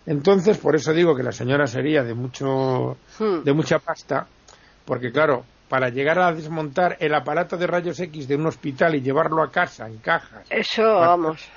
Entonces, 0.09 0.57
por 0.57 0.75
eso 0.75 0.91
digo 0.91 1.15
que 1.15 1.21
la 1.21 1.31
señora 1.31 1.67
sería 1.67 2.03
de 2.03 2.15
mucho 2.15 2.97
hmm. 3.19 3.43
de 3.43 3.53
mucha 3.53 3.77
pasta, 3.77 4.25
porque 4.83 5.11
claro, 5.11 5.45
para 5.69 5.89
llegar 5.89 6.17
a 6.17 6.33
desmontar 6.33 6.97
el 6.99 7.13
aparato 7.13 7.57
de 7.57 7.67
rayos 7.67 7.99
X 7.99 8.27
de 8.27 8.35
un 8.35 8.47
hospital 8.47 8.95
y 8.95 9.01
llevarlo 9.01 9.43
a 9.43 9.51
casa 9.51 9.85
en 9.85 9.99
cajas. 9.99 10.47
Eso, 10.49 10.83
vamos. 10.83 11.47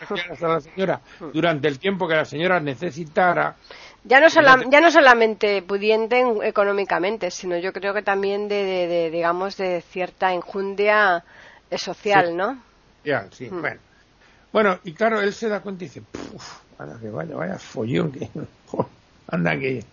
A 0.43 0.49
la 0.49 0.61
señora 0.61 1.01
hmm. 1.19 1.31
durante 1.33 1.67
el 1.67 1.79
tiempo 1.79 2.07
que 2.07 2.15
la 2.15 2.27
señora 2.27 2.61
necesitara. 2.61 3.57
Ya 4.05 4.21
no, 4.21 4.29
ya 4.71 4.81
no 4.83 4.91
solamente 4.91 5.63
pudiente 5.63 6.23
económicamente, 6.43 7.31
sino 7.31 7.57
yo 7.57 7.73
creo 7.73 7.95
que 7.95 8.03
también 8.03 8.49
de, 8.49 9.09
digamos, 9.11 9.57
de 9.57 9.81
cierta 9.81 10.35
enjundia 10.35 11.25
social, 11.75 12.37
¿no? 12.37 12.63
Ya, 13.03 13.29
sí, 13.31 13.49
hmm. 13.51 13.61
bueno. 13.63 13.81
Bueno, 14.53 14.79
y 14.85 14.93
claro, 14.93 15.23
él 15.23 15.33
se 15.33 15.49
da 15.49 15.61
cuenta 15.61 15.85
y 15.85 15.89
dice, 15.89 16.03
vaya, 16.79 16.99
que 17.00 17.11
vaya, 17.11 17.37
vaya 17.37 17.59
follón, 17.59 18.12
que, 18.12 18.29
anda 19.29 19.59
que... 19.59 19.85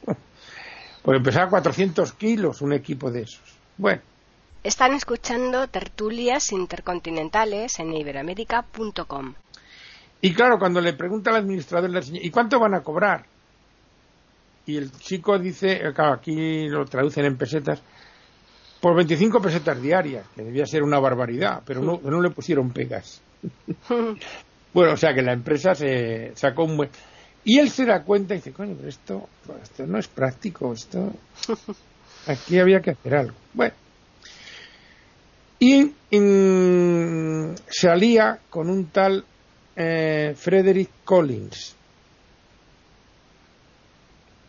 Pues 1.02 1.24
pesaba 1.24 1.50
400 1.50 2.14
kilos 2.14 2.62
un 2.62 2.74
equipo 2.74 3.10
de 3.10 3.22
esos. 3.22 3.58
Bueno. 3.78 4.02
Están 4.64 4.94
escuchando 4.94 5.68
tertulias 5.68 6.52
intercontinentales 6.52 7.80
en 7.80 7.94
iberamérica.com. 7.94 9.34
Y 10.22 10.34
claro, 10.34 10.60
cuando 10.60 10.82
le 10.82 10.94
pregunta 10.94 11.32
al 11.32 11.38
administrador, 11.38 11.90
¿y 12.12 12.30
cuánto 12.30 12.60
van 12.60 12.76
a 12.76 12.82
cobrar? 12.82 13.26
Y 14.66 14.76
el 14.76 14.92
chico 14.92 15.40
dice, 15.40 15.80
claro, 15.96 16.14
aquí 16.14 16.68
lo 16.68 16.86
traducen 16.86 17.26
en 17.26 17.38
pesetas, 17.38 17.82
por 18.82 18.96
25 18.96 19.42
pesetas 19.42 19.82
diarias, 19.82 20.28
que 20.36 20.44
debía 20.44 20.66
ser 20.66 20.84
una 20.84 21.00
barbaridad, 21.00 21.64
pero 21.66 21.82
no, 21.82 22.00
no 22.04 22.22
le 22.22 22.30
pusieron 22.30 22.72
pegas. 22.72 23.22
bueno, 24.74 24.94
o 24.94 24.98
sea 24.98 25.14
que 25.14 25.22
la 25.22 25.34
empresa 25.34 25.76
se 25.76 26.32
sacó 26.36 26.64
un 26.64 26.78
buen... 26.78 26.90
Y 27.44 27.58
él 27.58 27.70
se 27.70 27.86
da 27.86 28.04
cuenta 28.04 28.34
y 28.34 28.38
dice, 28.38 28.52
coño, 28.52 28.76
pero 28.76 28.90
esto, 28.90 29.30
esto 29.62 29.88
no 29.88 29.98
es 29.98 30.08
práctico, 30.08 30.74
esto... 30.74 31.14
Aquí 32.28 32.60
había 32.60 32.82
que 32.82 32.92
hacer 32.92 33.16
algo. 33.16 33.36
Bueno. 33.54 33.74
Y 35.60 35.94
se 37.68 37.90
alía 37.90 38.40
con 38.50 38.70
un 38.70 38.86
tal 38.88 39.26
eh, 39.76 40.34
Frederick 40.38 40.90
Collins, 41.04 41.76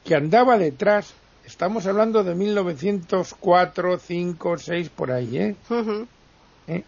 que 0.04 0.14
andaba 0.14 0.58
detrás 0.58 1.14
Estamos 1.50 1.84
hablando 1.86 2.22
de 2.22 2.36
1904, 2.36 3.98
5, 3.98 4.56
6, 4.56 4.88
por 4.90 5.10
ahí, 5.10 5.36
¿eh? 5.36 5.56
¿eh? 6.68 6.84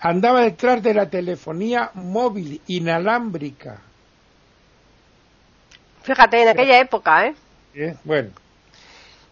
Andaba 0.00 0.42
detrás 0.42 0.82
de 0.82 0.94
la 0.94 1.08
telefonía 1.08 1.90
móvil 1.94 2.60
inalámbrica. 2.66 3.80
Fíjate, 6.02 6.42
en 6.42 6.48
aquella 6.48 6.80
época, 6.80 7.26
¿eh? 7.26 7.34
¿eh? 7.74 7.96
Bueno. 8.04 8.30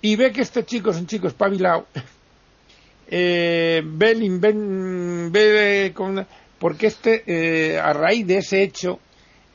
Y 0.00 0.16
ve 0.16 0.32
que 0.32 0.40
este 0.40 0.64
chico 0.64 0.90
es 0.90 0.96
un 0.96 1.06
chico 1.06 1.28
espabilado. 1.28 1.86
eh, 3.08 3.82
ve, 3.84 4.14
ve 5.30 5.92
con, 5.94 6.26
porque 6.58 6.86
este, 6.86 7.22
eh, 7.26 7.78
a 7.78 7.92
raíz 7.92 8.26
de 8.26 8.38
ese 8.38 8.62
hecho, 8.62 8.98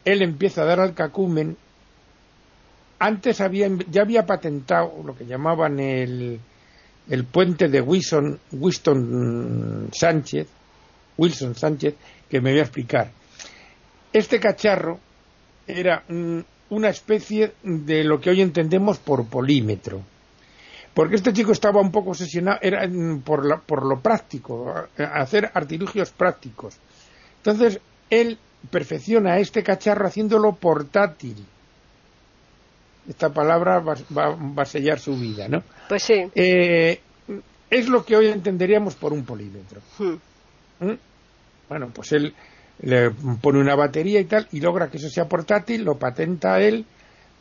él 0.05 0.21
empieza 0.21 0.61
a 0.61 0.65
dar 0.65 0.79
al 0.79 0.93
cacumen 0.93 1.57
antes 2.99 3.41
había, 3.41 3.69
ya 3.89 4.01
había 4.01 4.25
patentado 4.25 5.03
lo 5.05 5.15
que 5.15 5.25
llamaban 5.25 5.79
el, 5.79 6.39
el 7.09 7.23
puente 7.25 7.67
de 7.67 7.81
Wilson, 7.81 8.39
Winston 8.51 9.89
Sánchez, 9.91 10.47
Wilson 11.17 11.55
Sánchez, 11.55 11.95
que 12.29 12.41
me 12.41 12.51
voy 12.51 12.59
a 12.59 12.63
explicar. 12.63 13.11
Este 14.13 14.39
cacharro 14.39 14.99
era 15.67 16.03
una 16.69 16.89
especie 16.89 17.53
de 17.63 18.03
lo 18.03 18.19
que 18.19 18.29
hoy 18.29 18.41
entendemos 18.41 18.97
por 18.99 19.25
polímetro. 19.27 20.01
Porque 20.93 21.15
este 21.15 21.33
chico 21.33 21.51
estaba 21.51 21.81
un 21.81 21.91
poco 21.91 22.11
obsesionado 22.11 22.59
era 22.61 22.89
por, 23.23 23.61
por 23.61 23.85
lo 23.85 23.99
práctico, 23.99 24.73
hacer 24.97 25.51
artilugios 25.53 26.11
prácticos. 26.11 26.75
Entonces, 27.37 27.79
él 28.09 28.37
perfecciona 28.71 29.37
este 29.37 29.61
cacharro 29.63 30.07
haciéndolo 30.07 30.55
portátil 30.55 31.45
esta 33.07 33.29
palabra 33.29 33.79
va, 33.79 34.37
a 34.57 34.65
sellar 34.65 34.99
su 34.99 35.15
vida, 35.15 35.47
¿no? 35.47 35.63
Pues 35.87 36.03
sí. 36.03 36.29
Eh, 36.35 36.99
es 37.69 37.87
lo 37.87 38.05
que 38.05 38.17
hoy 38.17 38.27
entenderíamos 38.27 38.95
por 38.95 39.13
un 39.13 39.23
polímetro. 39.23 39.81
Hmm. 39.97 40.15
¿Mm? 40.79 40.93
Bueno, 41.69 41.89
pues 41.93 42.11
él 42.11 42.33
le 42.79 43.11
pone 43.41 43.59
una 43.59 43.75
batería 43.75 44.19
y 44.19 44.25
tal 44.25 44.47
y 44.51 44.59
logra 44.59 44.89
que 44.89 44.97
eso 44.97 45.09
sea 45.09 45.27
portátil, 45.27 45.83
lo 45.83 45.97
patenta 45.97 46.59
él, 46.59 46.85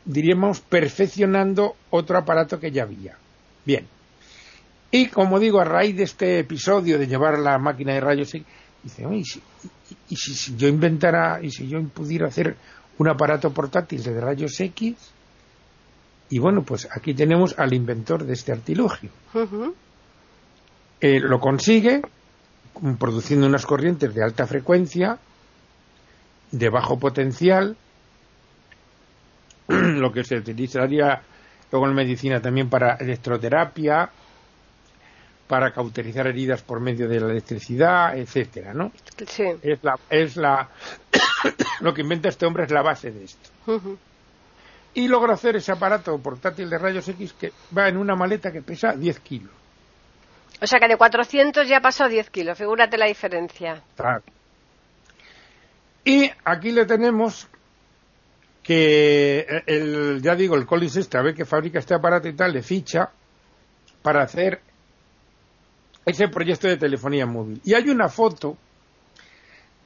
diríamos, 0.05 0.61
perfeccionando 0.61 1.75
otro 1.89 2.17
aparato 2.17 2.59
que 2.59 2.71
ya 2.71 2.83
había. 2.83 3.17
Bien. 3.65 3.85
Y 4.89 5.07
como 5.07 5.39
digo, 5.39 5.59
a 5.59 5.65
raíz 5.65 5.95
de 5.97 6.03
este 6.03 6.39
episodio 6.39 6.97
de 6.97 7.07
llevar 7.07 7.39
la 7.39 7.57
máquina 7.57 7.93
de 7.93 8.01
rayos 8.01 8.33
X, 8.33 8.45
dice, 8.83 9.05
¿y 9.11 9.23
si, 9.25 9.41
y 10.09 10.15
si 10.15 10.55
yo 10.55 10.67
inventara, 10.67 11.39
y 11.41 11.51
si 11.51 11.67
yo 11.67 11.83
pudiera 11.89 12.27
hacer 12.27 12.55
un 12.97 13.09
aparato 13.09 13.51
portátil 13.53 14.01
de 14.01 14.19
rayos 14.19 14.59
X, 14.59 14.95
y 16.29 16.39
bueno, 16.39 16.63
pues 16.63 16.87
aquí 16.91 17.13
tenemos 17.13 17.57
al 17.57 17.73
inventor 17.73 18.25
de 18.25 18.33
este 18.33 18.51
artilugio. 18.51 19.09
Eh, 20.99 21.19
lo 21.19 21.39
consigue 21.39 22.01
produciendo 22.99 23.47
unas 23.47 23.65
corrientes 23.65 24.13
de 24.13 24.23
alta 24.23 24.47
frecuencia, 24.47 25.17
de 26.51 26.69
bajo 26.69 26.97
potencial, 26.97 27.75
lo 29.67 30.11
que 30.11 30.23
se 30.23 30.37
utilizaría 30.37 31.21
luego 31.71 31.87
en 31.87 31.93
medicina 31.93 32.41
también 32.41 32.69
para 32.69 32.95
electroterapia, 32.95 34.09
para 35.47 35.71
cauterizar 35.71 36.27
heridas 36.27 36.61
por 36.61 36.79
medio 36.79 37.07
de 37.07 37.19
la 37.19 37.31
electricidad, 37.31 38.17
etcétera, 38.17 38.73
¿no? 38.73 38.91
Sí. 39.27 39.45
Es 39.61 39.83
la, 39.83 39.97
es 40.09 40.35
la 40.35 40.69
lo 41.81 41.93
que 41.93 42.01
inventa 42.01 42.29
este 42.29 42.45
hombre 42.45 42.65
es 42.65 42.71
la 42.71 42.81
base 42.81 43.11
de 43.11 43.23
esto 43.23 43.49
y 44.97 45.07
logra 45.07 45.35
hacer 45.35 45.55
ese 45.55 45.71
aparato 45.71 46.17
portátil 46.17 46.71
de 46.71 46.77
rayos 46.79 47.07
X 47.07 47.33
que 47.33 47.53
va 47.77 47.87
en 47.87 47.97
una 47.97 48.15
maleta 48.15 48.51
que 48.51 48.63
pesa 48.63 48.93
10 48.93 49.19
kilos. 49.19 49.51
O 50.61 50.67
sea 50.67 50.79
que 50.79 50.87
de 50.87 50.97
400 50.97 51.67
ya 51.67 51.81
pasó 51.81 52.07
10 52.07 52.29
kilos, 52.29 52.57
figúrate 52.57 52.97
la 52.97 53.05
diferencia. 53.05 53.81
Y 56.03 56.31
aquí 56.45 56.71
le 56.71 56.85
tenemos 56.85 57.47
que 58.63 59.63
el, 59.65 60.21
ya 60.21 60.35
digo, 60.35 60.55
el 60.55 60.65
Collins 60.65 60.97
este, 60.97 61.17
a 61.17 61.21
ver 61.21 61.35
que 61.35 61.45
fabrica 61.45 61.79
este 61.79 61.93
aparato 61.93 62.27
y 62.27 62.33
tal, 62.33 62.53
le 62.53 62.63
ficha 62.63 63.09
para 64.01 64.23
hacer 64.23 64.61
ese 66.05 66.27
proyecto 66.29 66.67
de 66.67 66.77
telefonía 66.77 67.25
móvil. 67.25 67.61
Y 67.63 67.73
hay 67.73 67.89
una 67.89 68.09
foto 68.09 68.57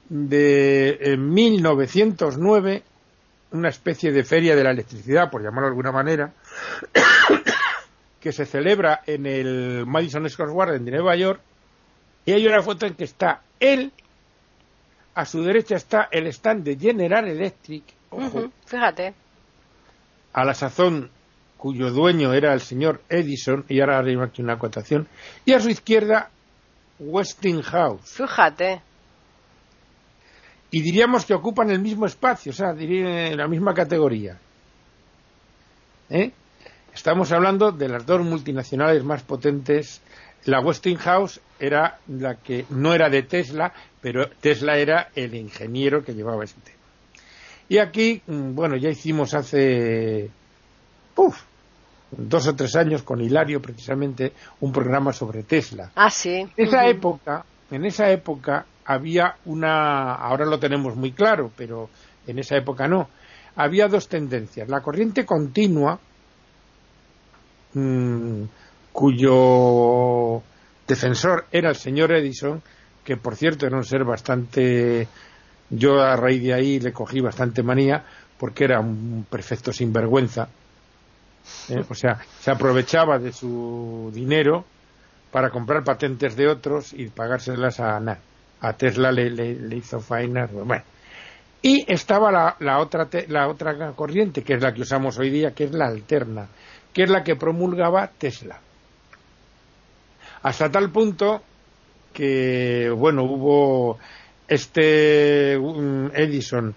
de 0.10 1.16
1909 1.18 2.84
una 3.52 3.70
especie 3.70 4.12
de 4.12 4.24
feria 4.24 4.56
de 4.56 4.64
la 4.64 4.72
electricidad, 4.72 5.30
por 5.30 5.44
llamarlo 5.44 5.68
de 5.68 5.72
alguna 5.72 5.92
manera, 5.92 6.34
que 8.22 8.32
se 8.32 8.46
celebra 8.46 9.02
en 9.08 9.26
el 9.26 9.86
Madison 9.88 10.30
Square 10.30 10.54
Garden 10.54 10.86
de 10.86 10.92
Nueva 10.92 11.16
York 11.16 11.42
Y 12.26 12.32
hay 12.32 12.46
una 12.46 12.62
foto 12.62 12.86
en 12.86 12.94
que 12.94 13.04
está 13.04 13.42
él, 13.60 13.92
a 15.16 15.26
su 15.26 15.44
derecha 15.44 15.76
está 15.76 16.08
el 16.12 16.28
stand 16.28 16.64
de 16.64 16.78
General 16.78 17.28
Electric, 17.28 17.84
ojo, 18.12 18.52
fíjate. 18.66 19.14
a 20.34 20.46
la 20.46 20.54
sazón 20.54 21.10
cuyo 21.58 21.92
dueño 21.92 22.34
era 22.34 22.54
el 22.54 22.62
señor 22.62 23.02
Edison, 23.08 23.66
y 23.70 23.82
ahora 23.82 24.00
haré 24.00 24.20
aquí 24.22 24.42
una 24.42 24.54
acotación, 24.54 25.08
y 25.46 25.54
a 25.54 25.60
su 25.60 25.70
izquierda 25.70 26.32
Westinghouse. 26.98 28.18
Fíjate. 28.18 28.82
Y 30.72 30.82
diríamos 30.82 31.26
que 31.26 31.34
ocupan 31.36 31.70
el 31.70 31.80
mismo 31.80 32.06
espacio, 32.06 32.52
o 32.52 32.56
sea, 32.56 32.74
diría 32.74 33.36
la 33.36 33.48
misma 33.48 33.74
categoría. 33.74 34.40
¿Eh? 36.10 36.32
Estamos 37.02 37.32
hablando 37.32 37.72
de 37.72 37.90
las 37.90 38.06
dos 38.06 38.22
multinacionales 38.22 39.04
más 39.04 39.24
potentes. 39.24 40.02
La 40.46 40.60
Westinghouse 40.60 41.42
era 41.60 41.98
la 42.08 42.36
que 42.36 42.68
no 42.70 42.94
era 42.94 43.10
de 43.10 43.24
Tesla, 43.24 43.74
pero 44.00 44.30
Tesla 44.40 44.78
era 44.78 45.10
el 45.16 45.34
ingeniero 45.34 46.06
que 46.06 46.14
llevaba 46.14 46.44
ese 46.44 46.62
tema. 46.64 46.78
Y 47.70 47.80
aquí, 47.80 48.22
mm, 48.28 48.54
bueno, 48.54 48.76
ya 48.76 48.90
hicimos 48.90 49.34
hace 49.34 50.30
uf, 51.16 51.42
dos 52.12 52.46
o 52.46 52.56
tres 52.56 52.76
años 52.76 53.02
con 53.02 53.20
Hilario 53.20 53.64
precisamente 53.64 54.34
un 54.60 54.72
programa 54.72 55.12
sobre 55.12 55.42
Tesla. 55.42 55.90
Ah, 55.96 56.12
sí. 56.12 56.48
En 56.56 56.68
esa 56.68 56.86
época, 56.86 57.44
en 57.72 57.84
esa 57.84 58.12
época 58.12 58.64
había 58.86 59.38
una, 59.46 60.14
ahora 60.14 60.46
lo 60.46 60.60
tenemos 60.60 60.96
muy 60.96 61.14
claro, 61.14 61.50
pero 61.58 61.90
en 62.28 62.38
esa 62.38 62.58
época 62.58 62.88
no. 62.88 63.10
Había 63.56 63.88
dos 63.88 64.08
tendencias. 64.08 64.70
La 64.70 64.82
corriente 64.82 65.26
continua, 65.26 66.00
mm, 67.74 68.44
cuyo 68.92 70.42
defensor 70.88 71.46
era 71.52 71.70
el 71.70 71.76
señor 71.76 72.12
Edison, 72.12 72.62
que 73.04 73.18
por 73.18 73.36
cierto 73.36 73.66
era 73.66 73.78
un 73.78 73.84
ser 73.84 74.04
bastante, 74.04 75.08
yo 75.70 76.02
a 76.02 76.16
raíz 76.16 76.42
de 76.44 76.54
ahí 76.54 76.80
le 76.80 76.94
cogí 76.94 77.20
bastante 77.22 77.64
manía, 77.64 78.04
porque 78.38 78.66
era 78.66 78.80
un 78.80 79.26
perfecto 79.30 79.72
sinvergüenza. 79.72 80.50
¿eh? 81.70 81.84
O 81.90 81.96
sea, 81.96 82.20
se 82.40 82.52
aprovechaba 82.52 83.20
de 83.20 83.32
su 83.32 84.12
dinero 84.14 84.66
para 85.32 85.50
comprar 85.50 85.84
patentes 85.84 86.36
de 86.36 86.48
otros 86.48 86.94
y 86.94 87.08
pagárselas 87.08 87.80
a 87.80 88.00
nada. 88.00 88.20
A 88.60 88.74
Tesla 88.74 89.12
le 89.12 89.76
hizo 89.76 90.00
faenas, 90.00 90.52
bueno. 90.52 90.84
Y 91.62 91.92
estaba 91.92 92.32
la, 92.32 92.56
la, 92.60 92.80
otra 92.80 93.06
te, 93.06 93.28
la 93.28 93.48
otra 93.48 93.92
corriente, 93.94 94.44
que 94.44 94.56
es 94.56 94.62
la 94.62 94.74
que 94.74 94.82
usamos 94.82 95.20
hoy 95.20 95.30
día, 95.30 95.54
que 95.54 95.66
es 95.66 95.72
la 95.72 95.88
alterna, 95.88 96.48
que 96.94 97.04
es 97.04 97.10
la 97.10 97.24
que 97.24 97.36
promulgaba 97.36 98.08
Tesla. 98.08 98.60
Hasta 100.44 100.72
tal 100.72 100.92
punto 100.92 101.42
que, 102.14 102.90
bueno, 102.96 103.24
hubo 103.24 104.00
este 104.48 105.54
Edison 105.54 106.76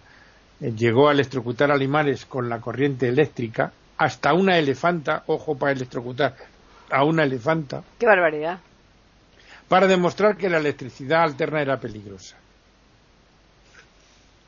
eh, 0.60 0.72
llegó 0.72 1.08
a 1.08 1.12
electrocutar 1.12 1.72
animales 1.72 2.24
con 2.26 2.48
la 2.48 2.60
corriente 2.60 3.08
eléctrica, 3.08 3.72
hasta 3.96 4.32
una 4.34 4.58
elefanta, 4.58 5.24
ojo 5.26 5.56
para 5.56 5.72
electrocutar 5.72 6.36
a 6.90 7.04
una 7.04 7.24
elefanta. 7.24 7.82
Qué 7.98 8.06
barbaridad. 8.06 8.60
Para 9.68 9.86
demostrar 9.86 10.36
que 10.36 10.48
la 10.48 10.58
electricidad 10.58 11.22
alterna 11.22 11.62
era 11.62 11.80
peligrosa. 11.80 12.36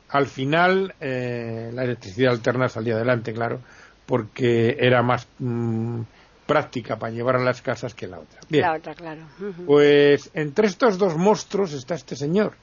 Al 0.09 0.27
final, 0.27 0.93
eh, 1.01 1.69
la 1.73 1.83
electricidad 1.83 2.31
alterna 2.31 2.69
salía 2.69 2.95
adelante, 2.95 3.33
claro, 3.33 3.59
porque 4.07 4.77
era 4.79 5.03
más 5.03 5.27
mmm, 5.37 6.01
práctica 6.47 6.97
para 6.97 7.13
llevar 7.13 7.35
a 7.35 7.43
las 7.43 7.61
casas 7.61 7.93
que 7.93 8.07
la 8.07 8.19
otra. 8.19 8.39
Bien. 8.49 8.63
La 8.63 8.73
otra, 8.73 8.95
claro. 8.95 9.21
Pues 9.67 10.31
entre 10.33 10.67
estos 10.67 10.97
dos 10.97 11.15
monstruos 11.15 11.73
está 11.73 11.93
este 11.93 12.15
señor. 12.15 12.55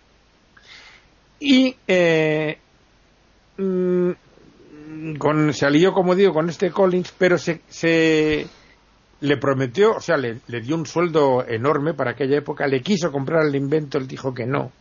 Y 1.38 1.76
eh, 1.87 2.59
mmm, 3.59 4.11
con, 5.18 5.52
se 5.52 5.66
alió, 5.66 5.92
como 5.92 6.14
digo, 6.14 6.33
con 6.33 6.48
este 6.48 6.70
Collins, 6.70 7.14
pero 7.16 7.37
se, 7.37 7.61
se 7.68 8.46
le 9.20 9.37
prometió, 9.37 9.96
o 9.96 10.00
sea, 10.00 10.16
le, 10.16 10.40
le, 10.46 10.61
dio 10.61 10.76
un 10.76 10.87
sueldo 10.87 11.46
enorme 11.46 11.92
para 11.92 12.12
aquella 12.12 12.38
época, 12.38 12.66
le 12.66 12.80
quiso 12.80 13.12
comprar 13.12 13.46
el 13.46 13.54
invento, 13.54 13.98
él 13.98 14.09
dijo 14.09 14.33
que 14.33 14.46
no. 14.46 14.72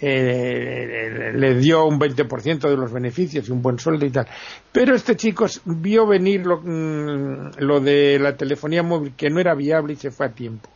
Eh, 0.00 1.32
le 1.34 1.54
dio 1.54 1.86
un 1.86 1.98
20% 1.98 2.68
de 2.68 2.76
los 2.76 2.92
beneficios 2.92 3.48
y 3.48 3.52
un 3.52 3.62
buen 3.62 3.78
sueldo 3.78 4.04
y 4.04 4.10
tal. 4.10 4.26
Pero 4.72 4.94
este 4.94 5.16
chico 5.16 5.46
vio 5.64 6.06
venir 6.06 6.44
lo, 6.44 6.60
lo, 6.60 7.80
de 7.80 8.18
la 8.18 8.36
telefonía 8.36 8.82
móvil 8.82 9.14
que 9.16 9.30
no 9.30 9.40
era 9.40 9.54
viable 9.54 9.94
y 9.94 9.96
se 9.96 10.10
fue 10.10 10.26
a 10.26 10.32
tiempo. 10.32 10.68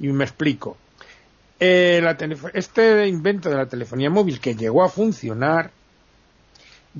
Y 0.00 0.08
me 0.08 0.24
explico. 0.24 0.76
Eh, 1.60 2.00
la 2.02 2.16
este 2.52 3.06
invento 3.06 3.48
de 3.48 3.56
la 3.56 3.66
telefonía 3.66 4.10
móvil 4.10 4.40
que 4.40 4.54
llegó 4.54 4.82
a 4.82 4.88
funcionar 4.88 5.70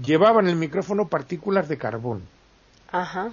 llevaba 0.01 0.41
en 0.41 0.49
el 0.49 0.57
micrófono 0.57 1.09
partículas 1.09 1.69
de 1.69 1.77
carbón. 1.77 2.23
Ajá. 2.91 3.33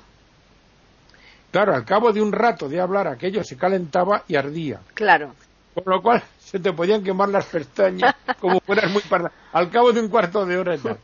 Claro, 1.52 1.76
al 1.76 1.86
cabo 1.86 2.12
de 2.12 2.22
un 2.22 2.32
rato 2.32 2.70
de 2.70 2.80
hablar 2.80 3.08
aquello 3.08 3.44
se 3.44 3.58
calentaba 3.58 4.24
y 4.28 4.36
ardía. 4.36 4.80
Claro. 4.94 5.34
Con 5.74 5.84
lo 5.86 6.02
cual 6.02 6.22
se 6.40 6.60
te 6.60 6.74
podían 6.74 7.04
quemar 7.04 7.30
las 7.30 7.46
pestañas 7.46 8.14
como 8.40 8.60
fueras 8.60 8.92
muy 8.92 9.02
parda. 9.04 9.32
Al 9.54 9.70
cabo 9.70 9.94
de 9.94 10.02
un 10.02 10.10
cuarto 10.10 10.46
de 10.46 10.58
hora 10.58 10.76
y 10.76 10.80
tal. 10.80 10.98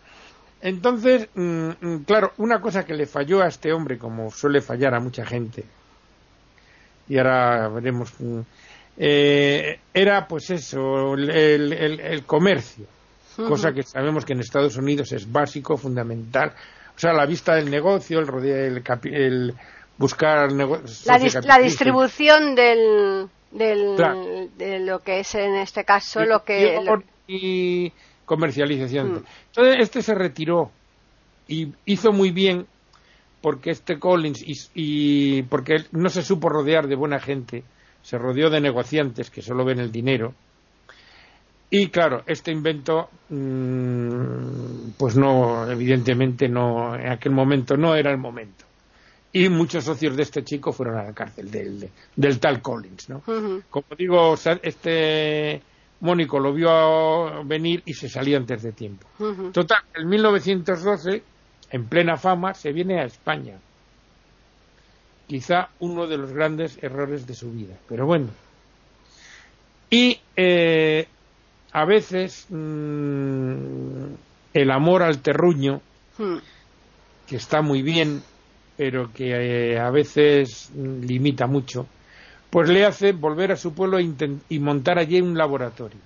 Entonces, 0.62 1.30
mmm, 1.36 1.98
claro, 2.06 2.34
una 2.38 2.60
cosa 2.60 2.84
que 2.84 2.94
le 2.94 3.06
falló 3.06 3.42
a 3.42 3.48
este 3.48 3.72
hombre, 3.72 3.98
como 3.98 4.32
suele 4.32 4.60
fallar 4.60 4.94
a 4.96 5.00
mucha 5.00 5.26
gente, 5.26 5.64
y 7.08 7.18
ahora 7.18 7.70
veremos, 7.70 8.12
mmm, 8.20 8.42
eh, 8.98 9.80
era 9.94 10.28
pues 10.28 10.50
eso, 10.50 11.14
el, 11.14 11.30
el, 11.30 12.00
el 12.00 12.24
comercio, 12.24 12.86
uh 13.38 13.42
-huh. 13.42 13.48
cosa 13.48 13.72
que 13.72 13.84
sabemos 13.84 14.26
que 14.26 14.34
en 14.34 14.40
Estados 14.40 14.76
Unidos 14.78 15.12
es 15.14 15.32
básico, 15.32 15.78
fundamental. 15.78 16.52
O 16.96 17.00
sea, 17.00 17.14
la 17.14 17.28
vista 17.28 17.54
del 17.54 17.70
negocio, 17.70 18.20
el, 18.20 18.28
el, 18.44 18.84
el 19.14 19.54
buscar 20.00 20.52
la, 20.52 21.20
dis 21.20 21.38
la 21.46 21.60
distribución 21.60 22.56
del, 22.56 23.28
del 23.52 23.96
claro. 23.96 24.48
de 24.58 24.80
lo 24.80 25.00
que 25.00 25.20
es 25.20 25.36
en 25.36 25.56
este 25.56 25.84
caso 25.84 26.22
y, 26.22 26.28
lo 26.28 26.44
que 26.44 26.80
y 27.28 27.92
comercialización 28.26 29.14
mm. 29.14 29.24
entonces 29.48 29.76
este 29.80 30.02
se 30.02 30.16
retiró 30.16 30.72
y 31.48 31.72
hizo 31.86 32.12
muy 32.12 32.32
bien 32.32 32.68
porque 33.42 33.72
este 33.72 34.00
Collins 34.00 34.44
y, 34.44 34.54
y, 34.74 35.44
porque 35.44 35.78
no 35.92 36.10
se 36.10 36.22
supo 36.22 36.50
rodear 36.50 36.88
de 36.88 36.96
buena 36.96 37.20
gente 37.20 37.64
se 38.02 38.18
rodeó 38.18 38.50
de 38.50 38.62
negociantes 38.62 39.30
que 39.30 39.42
solo 39.42 39.64
ven 39.64 39.80
el 39.80 39.92
dinero 39.92 40.34
y 41.70 41.88
claro 41.88 42.24
este 42.26 42.52
invento 42.52 43.10
mmm, 43.30 44.92
pues 44.98 45.16
no 45.16 45.70
evidentemente 45.70 46.48
no 46.50 46.96
en 46.96 47.12
aquel 47.12 47.32
momento 47.32 47.78
no 47.78 47.96
era 47.96 48.12
el 48.12 48.18
momento 48.18 48.67
y 49.34 49.50
muchos 49.50 49.84
socios 49.84 50.16
de 50.16 50.24
este 50.24 50.44
chico 50.44 50.72
fueron 50.72 50.98
a 50.98 51.04
la 51.04 51.14
cárcel 51.14 51.52
del, 51.52 51.90
del 52.16 52.40
tal 52.40 52.62
Collins, 52.62 53.10
¿no? 53.10 53.18
Uh 53.28 53.32
-huh. 53.32 53.64
Como 53.70 53.88
digo, 53.98 54.36
este 54.62 55.62
Mónico 56.00 56.40
lo 56.40 56.54
vio 56.54 57.44
venir 57.46 57.82
y 57.86 57.94
se 57.94 58.08
salió 58.08 58.38
antes 58.38 58.62
de 58.64 58.72
tiempo. 58.72 59.08
Uh 59.20 59.26
-huh. 59.26 59.52
Total, 59.52 59.80
en 59.96 60.08
1912, 60.08 61.24
en 61.72 61.86
plena 61.86 62.18
fama, 62.18 62.54
se 62.54 62.72
viene 62.72 63.00
a 63.02 63.06
España. 63.06 63.58
Quizá 65.28 65.70
uno 65.80 66.08
de 66.08 66.18
los 66.18 66.32
grandes 66.32 66.82
errores 66.82 67.28
de 67.28 67.34
su 67.34 67.52
vida, 67.52 67.76
pero 67.90 68.06
bueno. 68.06 68.30
Y 69.90 70.20
eh, 70.36 71.08
a 71.74 71.86
veces 71.86 72.48
mmm, 72.50 74.14
el 74.54 74.72
amor 74.72 75.04
al 75.04 75.20
terruño, 75.20 75.82
uh 76.18 76.24
-huh. 76.24 76.42
que 77.28 77.36
está 77.36 77.62
muy 77.62 77.82
bien, 77.82 78.22
pero 78.78 79.12
que 79.12 79.74
eh, 79.74 79.80
a 79.80 79.90
veces 79.90 80.72
limita 80.76 81.48
mucho, 81.48 81.88
pues 82.50 82.70
le 82.70 82.86
hace 82.86 83.12
volver 83.12 83.52
a 83.52 83.58
su 83.58 83.74
pueblo 83.74 84.00
y 84.00 84.60
montar 84.60 85.00
allí 85.00 85.20
un 85.20 85.38
laboratorio, 85.38 86.00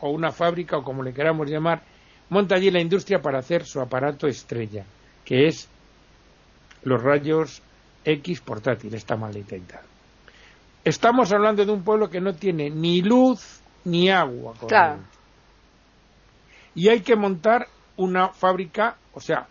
o 0.00 0.10
una 0.10 0.30
fábrica, 0.30 0.78
o 0.78 0.84
como 0.84 1.02
le 1.02 1.12
queramos 1.12 1.50
llamar, 1.50 1.82
monta 2.30 2.54
allí 2.54 2.70
la 2.70 2.80
industria 2.80 3.20
para 3.20 3.40
hacer 3.40 3.64
su 3.66 3.80
aparato 3.80 4.26
estrella, 4.28 4.84
que 5.24 5.48
es 5.48 5.68
los 6.84 7.02
rayos 7.02 7.60
X 8.04 8.40
portátil, 8.40 8.94
esta 8.94 9.16
maleta 9.16 9.56
y 9.56 9.60
tal. 9.60 9.82
Estamos 10.84 11.32
hablando 11.32 11.66
de 11.66 11.72
un 11.72 11.82
pueblo 11.82 12.08
que 12.08 12.20
no 12.20 12.34
tiene 12.34 12.70
ni 12.70 13.02
luz 13.02 13.60
ni 13.84 14.08
agua. 14.08 14.54
Claro. 14.68 15.00
Y 16.76 16.88
hay 16.88 17.00
que 17.00 17.16
montar 17.16 17.66
una 17.96 18.28
fábrica, 18.28 18.96
o 19.12 19.20
sea, 19.20 19.48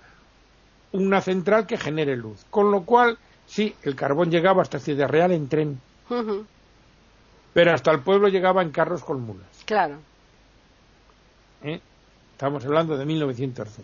una 0.95 1.21
central 1.21 1.65
que 1.65 1.77
genere 1.77 2.15
luz. 2.15 2.45
Con 2.49 2.71
lo 2.71 2.83
cual, 2.83 3.17
sí, 3.45 3.75
el 3.83 3.95
carbón 3.95 4.29
llegaba 4.29 4.61
hasta 4.61 4.79
Ciudad 4.79 5.07
Real 5.07 5.31
en 5.31 5.47
tren. 5.47 5.79
Uh 6.09 6.13
-huh. 6.13 6.45
Pero 7.53 7.73
hasta 7.73 7.91
el 7.91 8.01
pueblo 8.01 8.27
llegaba 8.27 8.61
en 8.61 8.71
carros 8.71 9.03
con 9.03 9.21
mulas. 9.21 9.47
Claro. 9.65 9.97
¿Eh? 11.63 11.79
Estamos 12.33 12.65
hablando 12.65 12.97
de 12.97 13.05
1912. 13.05 13.81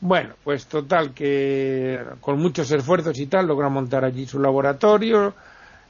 Bueno, 0.00 0.34
pues 0.44 0.66
total 0.66 1.14
que 1.14 1.98
con 2.20 2.38
muchos 2.38 2.70
esfuerzos 2.70 3.18
y 3.18 3.26
tal 3.26 3.46
logra 3.46 3.68
montar 3.70 4.04
allí 4.04 4.26
su 4.26 4.38
laboratorio 4.38 5.34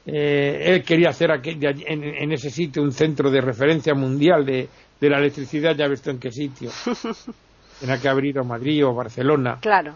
eh, 0.05 0.61
él 0.65 0.83
quería 0.83 1.09
hacer 1.09 1.31
en, 1.43 2.31
ese 2.31 2.51
sitio 2.51 2.83
un 2.83 2.91
centro 2.91 3.31
de 3.31 3.41
referencia 3.41 3.95
mundial 3.95 4.45
de, 4.45 4.69
la 5.01 5.17
electricidad, 5.17 5.75
ya 5.75 5.87
visto 5.87 6.11
en 6.11 6.19
qué 6.19 6.31
sitio. 6.31 6.69
Tenía 7.79 7.99
que 7.99 8.09
abrir 8.09 8.39
o 8.39 8.43
Madrid 8.43 8.85
o 8.85 8.93
Barcelona. 8.93 9.57
Claro. 9.61 9.95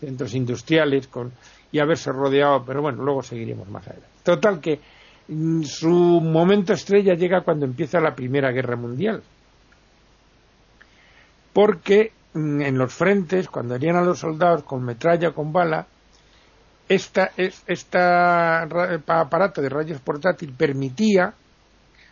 Centros 0.00 0.34
industriales 0.34 1.08
con, 1.08 1.32
y 1.72 1.78
haberse 1.78 2.12
rodeado, 2.12 2.64
pero 2.64 2.82
bueno, 2.82 3.02
luego 3.02 3.22
seguiremos 3.22 3.68
más 3.68 3.86
adelante. 3.86 4.08
Total 4.22 4.60
que 4.60 4.80
mm, 5.28 5.62
su 5.62 5.90
momento 5.90 6.72
estrella 6.72 7.14
llega 7.14 7.42
cuando 7.42 7.66
empieza 7.66 8.00
la 8.00 8.14
Primera 8.14 8.50
Guerra 8.52 8.76
Mundial. 8.76 9.22
Porque 11.52 12.12
mm, 12.34 12.60
en 12.60 12.78
los 12.78 12.92
frentes, 12.92 13.48
cuando 13.48 13.76
irían 13.76 13.96
a 13.96 14.02
los 14.02 14.18
soldados 14.18 14.62
con 14.62 14.84
metralla, 14.84 15.32
con 15.32 15.52
bala, 15.52 15.86
esta, 16.88 17.32
este 17.36 17.98
aparato 17.98 19.60
de 19.60 19.68
rayos 19.68 20.00
portátil 20.00 20.54
permitía 20.56 21.34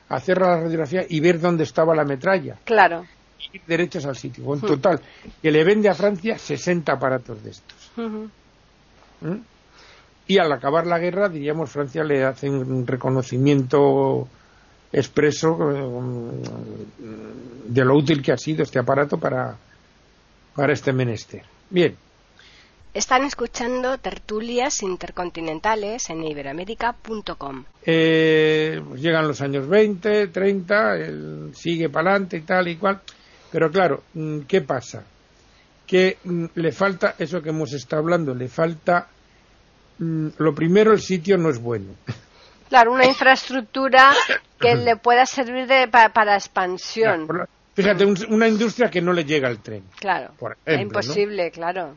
hacer 0.08 0.38
la 0.38 0.60
radiografía 0.60 1.02
y 1.08 1.20
ver 1.20 1.40
dónde 1.40 1.64
estaba 1.64 1.94
la 1.94 2.04
metralla. 2.04 2.56
Claro. 2.64 3.06
Y 3.38 3.56
ir 3.56 3.62
derechos 3.66 4.04
al 4.06 4.16
sitio. 4.16 4.54
En 4.54 4.60
total, 4.60 5.00
que 5.42 5.50
le 5.50 5.64
vende 5.64 5.88
a 5.88 5.94
Francia 5.94 6.38
60 6.38 6.92
aparatos 6.92 7.42
de 7.42 7.50
estos. 7.50 7.92
¿Mm? 7.96 9.36
Y 10.28 10.38
al 10.38 10.52
acabar 10.52 10.86
la 10.86 10.98
guerra, 10.98 11.28
diríamos, 11.28 11.70
Francia 11.70 12.02
le 12.02 12.24
hace 12.24 12.50
un 12.50 12.86
reconocimiento 12.86 14.28
expreso 14.92 15.56
eh, 15.70 15.92
de 17.68 17.84
lo 17.84 17.96
útil 17.96 18.22
que 18.22 18.32
ha 18.32 18.38
sido 18.38 18.62
este 18.62 18.78
aparato 18.78 19.18
para, 19.18 19.56
para 20.54 20.72
este 20.72 20.92
menester. 20.92 21.42
Bien. 21.70 21.96
Están 22.94 23.24
escuchando 23.24 23.98
tertulias 23.98 24.82
intercontinentales 24.82 26.08
en 26.08 26.24
iberoamérica.com. 26.24 27.64
Eh, 27.84 28.80
pues 28.88 29.02
llegan 29.02 29.28
los 29.28 29.42
años 29.42 29.68
20, 29.68 30.28
30, 30.28 30.96
él 30.96 31.50
sigue 31.54 31.90
para 31.90 32.12
adelante 32.12 32.38
y 32.38 32.40
tal 32.40 32.68
y 32.68 32.76
cual. 32.76 33.02
Pero 33.56 33.70
claro, 33.70 34.02
mm, 34.12 34.40
¿qué 34.40 34.60
pasa? 34.60 35.02
Que 35.86 36.18
mm, 36.22 36.44
le 36.56 36.72
falta 36.72 37.14
eso 37.18 37.40
que 37.40 37.48
hemos 37.48 37.72
estado 37.72 38.02
hablando, 38.02 38.34
le 38.34 38.48
falta. 38.48 39.06
Mm, 39.98 40.28
lo 40.36 40.54
primero, 40.54 40.92
el 40.92 41.00
sitio 41.00 41.38
no 41.38 41.48
es 41.48 41.58
bueno. 41.58 41.94
Claro, 42.68 42.92
una 42.92 43.06
infraestructura 43.06 44.12
que 44.60 44.74
le 44.84 44.96
pueda 44.96 45.24
servir 45.24 45.66
de, 45.66 45.88
para, 45.88 46.34
expansión. 46.34 47.26
fíjate, 47.74 48.04
una 48.28 48.46
industria 48.46 48.90
que 48.90 49.00
no 49.00 49.14
le 49.14 49.24
llega 49.24 49.48
al 49.48 49.62
tren. 49.62 49.84
Claro, 49.98 50.32
es 50.66 50.78
imposible, 50.78 51.50
claro 51.50 51.96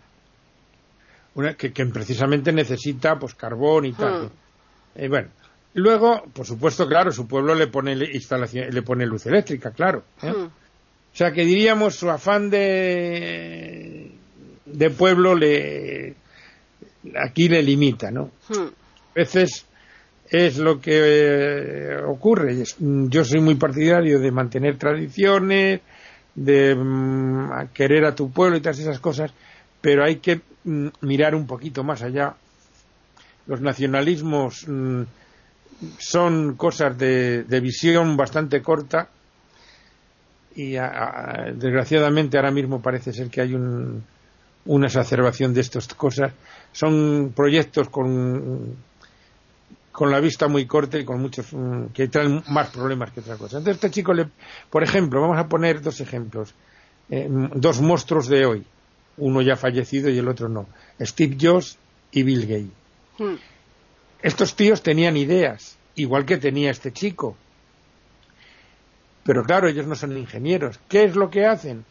que, 1.58 1.86
precisamente 1.88 2.54
necesita 2.54 3.20
pues 3.20 3.36
carbón 3.36 3.84
y 3.84 3.92
tal. 3.92 4.24
Hmm. 4.24 4.30
Eh, 4.96 5.10
bueno, 5.10 5.28
luego, 5.74 6.24
por 6.34 6.46
supuesto, 6.46 6.88
claro, 6.88 7.12
su 7.12 7.28
pueblo 7.28 7.54
le 7.54 7.68
pone 7.68 7.92
instalación, 8.14 8.70
le 8.70 8.82
pone 8.82 9.06
luz 9.06 9.26
eléctrica, 9.26 9.72
claro. 9.72 10.06
¿eh? 10.22 10.32
Hmm. 10.32 10.59
O 11.20 11.22
sea 11.22 11.34
que 11.34 11.44
diríamos 11.44 11.96
su 11.96 12.10
afán 12.10 12.50
de 12.50 14.10
de 14.66 14.90
pueblo 14.90 15.36
le 15.36 16.16
aquí 17.22 17.50
le 17.50 17.62
limita, 17.62 18.10
¿no? 18.10 18.32
Hmm. 18.48 18.68
A 18.68 19.14
veces 19.16 19.66
es 20.30 20.58
lo 20.60 20.80
que 20.80 20.94
eh, 20.94 21.98
ocurre. 22.08 22.64
Yo 22.80 23.26
soy 23.26 23.42
muy 23.42 23.56
partidario 23.56 24.18
de 24.18 24.32
mantener 24.32 24.78
tradiciones, 24.78 25.82
de 26.36 26.74
mm, 26.74 27.68
querer 27.74 28.06
a 28.06 28.16
tu 28.16 28.32
pueblo 28.32 28.56
y 28.56 28.62
todas 28.62 28.80
esas 28.80 29.02
cosas, 29.02 29.34
pero 29.82 30.06
hay 30.06 30.20
que 30.20 30.40
mm, 30.64 30.88
mirar 31.02 31.36
un 31.36 31.46
poquito 31.46 31.84
más 31.84 32.02
allá. 32.02 32.34
Los 33.46 33.60
nacionalismos 33.60 34.66
mm, 34.66 35.02
son 35.98 36.56
cosas 36.56 36.98
de, 36.98 37.44
visión 37.62 38.16
bastante 38.16 38.62
corta 38.62 39.10
y 40.56 40.74
desgraciadamente 41.56 42.38
ahora 42.38 42.52
mismo 42.52 42.82
parece 42.82 43.14
ser 43.14 43.30
que 43.30 43.42
hay 43.42 43.54
una 43.54 44.88
exacerbación 44.88 45.54
de 45.54 45.62
estas 45.62 45.88
cosas. 45.94 46.34
Son 46.72 47.32
proyectos 47.36 47.90
con, 47.90 48.76
con 49.92 50.12
la 50.12 50.20
vista 50.20 50.48
muy 50.48 50.66
corta 50.66 50.98
y 50.98 51.06
con 51.06 51.22
muchos 51.22 51.54
mm, 51.54 51.88
que 51.94 52.08
traen 52.08 52.44
más 52.50 52.70
problemas 52.70 53.12
que 53.12 53.22
otra 53.22 53.38
cosa. 53.38 53.58
Entonces 53.58 53.84
este 53.84 53.92
chico, 53.92 54.14
le, 54.14 54.28
por 54.70 54.84
ejemplo, 54.84 55.22
vamos 55.22 55.38
a 55.38 55.48
poner 55.48 55.82
dos 55.82 56.02
ejemplos, 56.02 56.54
eh, 57.10 57.28
dos 57.30 57.82
monstruos 57.82 58.28
de 58.28 58.46
hoy 58.46 58.66
uno 59.20 59.42
ya 59.42 59.56
fallecido 59.56 60.10
y 60.10 60.18
el 60.18 60.28
otro 60.28 60.50
no. 60.50 60.68
Steve 61.00 61.38
Jobs 61.40 61.78
y 62.12 62.24
Bill 62.24 62.42
Gates. 62.42 62.72
Hmm. 63.18 63.36
Estos 64.22 64.56
tíos 64.56 64.82
tenían 64.82 65.16
ideas, 65.18 65.78
igual 65.96 66.26
que 66.26 66.38
tenía 66.38 66.72
este 66.72 66.92
chico. 66.92 67.38
Pero 69.30 69.44
claro, 69.44 69.68
ellos 69.68 69.86
no 69.86 69.94
son 69.94 70.18
ingenieros. 70.18 70.80
¿Qué 70.90 71.04
es 71.04 71.16
lo 71.16 71.30
que 71.30 71.46
hacen? 71.46 71.86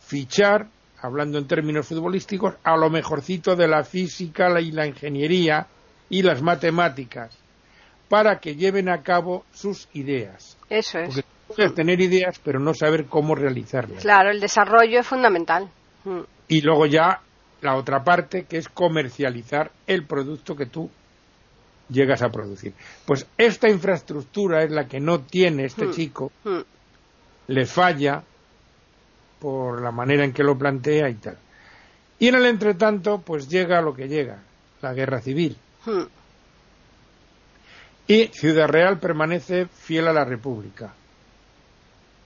Fichar, 0.00 0.66
hablando 1.00 1.38
en 1.38 1.46
términos 1.46 1.88
futbolísticos, 1.88 2.56
a 2.62 2.76
lo 2.76 2.90
mejorcito 2.90 3.56
de 3.56 3.66
la 3.66 3.84
física 3.84 4.60
y 4.60 4.72
la 4.72 4.86
ingeniería 4.86 5.66
y 6.10 6.20
las 6.20 6.42
matemáticas 6.42 7.38
para 8.10 8.38
que 8.38 8.54
lleven 8.54 8.90
a 8.90 9.02
cabo 9.02 9.46
sus 9.50 9.88
ideas. 9.94 10.58
Eso 10.68 10.98
es. 10.98 11.06
Porque 11.06 11.24
puedes 11.56 11.74
tener 11.74 12.02
ideas, 12.02 12.38
pero 12.44 12.60
no 12.60 12.74
saber 12.74 13.06
cómo 13.06 13.34
realizarlas. 13.34 14.02
Claro, 14.02 14.30
el 14.30 14.38
desarrollo 14.38 15.00
es 15.00 15.06
fundamental. 15.06 15.70
Hmm 16.04 16.20
y 16.48 16.62
luego 16.62 16.86
ya 16.86 17.20
la 17.60 17.76
otra 17.76 18.02
parte 18.02 18.44
que 18.44 18.56
es 18.56 18.68
comercializar 18.68 19.70
el 19.86 20.06
producto 20.06 20.56
que 20.56 20.66
tú 20.66 20.90
llegas 21.88 22.22
a 22.22 22.30
producir. 22.30 22.74
Pues 23.04 23.26
esta 23.36 23.68
infraestructura 23.68 24.62
es 24.62 24.70
la 24.70 24.86
que 24.86 25.00
no 25.00 25.20
tiene 25.20 25.64
este 25.64 25.86
hmm. 25.86 25.92
chico, 25.92 26.32
hmm. 26.44 26.60
le 27.48 27.66
falla 27.66 28.22
por 29.38 29.82
la 29.82 29.90
manera 29.90 30.24
en 30.24 30.32
que 30.32 30.42
lo 30.42 30.58
plantea 30.58 31.08
y 31.08 31.14
tal. 31.14 31.38
Y 32.18 32.28
en 32.28 32.34
el 32.34 32.46
entretanto, 32.46 33.20
pues 33.20 33.48
llega 33.48 33.80
lo 33.80 33.94
que 33.94 34.08
llega, 34.08 34.38
la 34.82 34.92
guerra 34.92 35.20
civil. 35.20 35.56
Hmm. 35.84 36.04
Y 38.08 38.28
Ciudad 38.28 38.68
Real 38.68 38.98
permanece 38.98 39.66
fiel 39.66 40.08
a 40.08 40.12
la 40.12 40.24
República. 40.24 40.94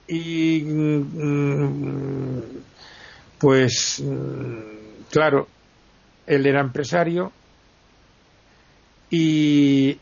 Y 0.07 0.61
mm, 0.63 2.41
pues 3.37 4.01
mm, 4.01 5.09
claro, 5.11 5.47
él 6.25 6.45
era 6.45 6.61
empresario 6.61 7.31
y 9.15 9.99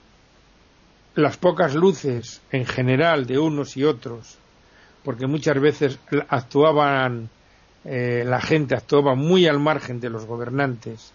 las 1.16 1.36
pocas 1.36 1.76
luces 1.76 2.42
en 2.50 2.66
general 2.66 3.26
de 3.26 3.40
unos 3.40 3.76
y 3.76 3.84
otros, 3.84 4.38
porque 5.04 5.28
muchas 5.28 5.60
veces 5.60 6.00
actuaban, 6.30 7.28
eh, 7.84 8.24
la 8.26 8.40
gente 8.40 8.74
actuaba 8.74 9.14
muy 9.14 9.48
al 9.48 9.60
margen 9.60 10.00
de 10.00 10.10
los 10.10 10.26
gobernantes, 10.26 11.12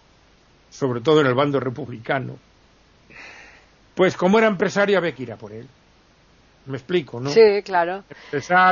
sobre 0.69 1.01
todo 1.01 1.21
en 1.21 1.25
el 1.25 1.33
bando 1.33 1.59
republicano, 1.59 2.37
pues 3.95 4.15
como 4.15 4.37
era 4.37 4.47
empresario 4.47 4.99
había 4.99 5.13
que 5.13 5.23
ir 5.23 5.31
a 5.31 5.37
por 5.37 5.51
él. 5.51 5.67
Me 6.67 6.77
explico, 6.77 7.19
¿no? 7.19 7.31
Sí, 7.31 7.63
claro. 7.63 8.03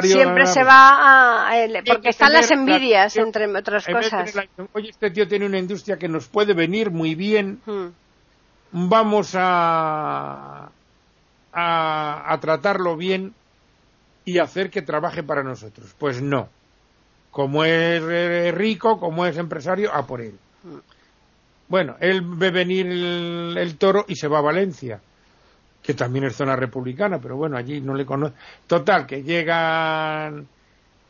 Siempre 0.03 0.45
se 0.45 0.63
va 0.63 1.49
a... 1.49 1.83
porque 1.83 2.09
están 2.09 2.31
las 2.31 2.51
envidias, 2.51 3.17
entre 3.17 3.47
otras 3.47 3.87
cosas. 3.87 4.35
Oye, 4.73 4.89
este 4.89 5.09
tío 5.09 5.27
tiene 5.27 5.47
una 5.47 5.57
industria 5.57 5.97
que 5.97 6.09
nos 6.09 6.27
puede 6.27 6.53
venir 6.53 6.91
muy 6.91 7.15
bien. 7.15 7.61
Hmm. 7.65 7.87
Vamos 8.77 9.33
a, 9.35 10.69
a, 11.53 12.37
tratarlo 12.41 12.97
bien 12.97 13.33
y 14.25 14.39
hacer 14.39 14.69
que 14.69 14.81
trabaje 14.81 15.23
para 15.23 15.43
nosotros. 15.43 15.95
Pues 15.97 16.21
no. 16.21 16.49
Como 17.31 17.63
es 17.63 18.53
rico, 18.53 18.99
como 18.99 19.25
es 19.25 19.37
empresario, 19.37 19.93
a 19.93 20.05
por 20.05 20.21
él. 20.21 20.37
Bueno, 21.67 21.95
él 21.99 22.21
ve 22.21 22.51
venir 22.51 22.87
el 22.87 23.77
toro 23.77 24.05
y 24.07 24.15
se 24.15 24.27
va 24.27 24.39
a 24.39 24.41
Valencia 24.41 24.99
que 25.85 25.93
también 25.93 26.25
es 26.25 26.35
zona 26.35 26.55
republicana, 26.55 27.19
pero 27.19 27.37
bueno, 27.37 27.57
allí 27.57 27.79
no 27.79 27.93
le 27.93 28.05
conozco. 28.05 28.35
Total, 28.65 29.05
que 29.05 29.21
llegan, 29.21 30.47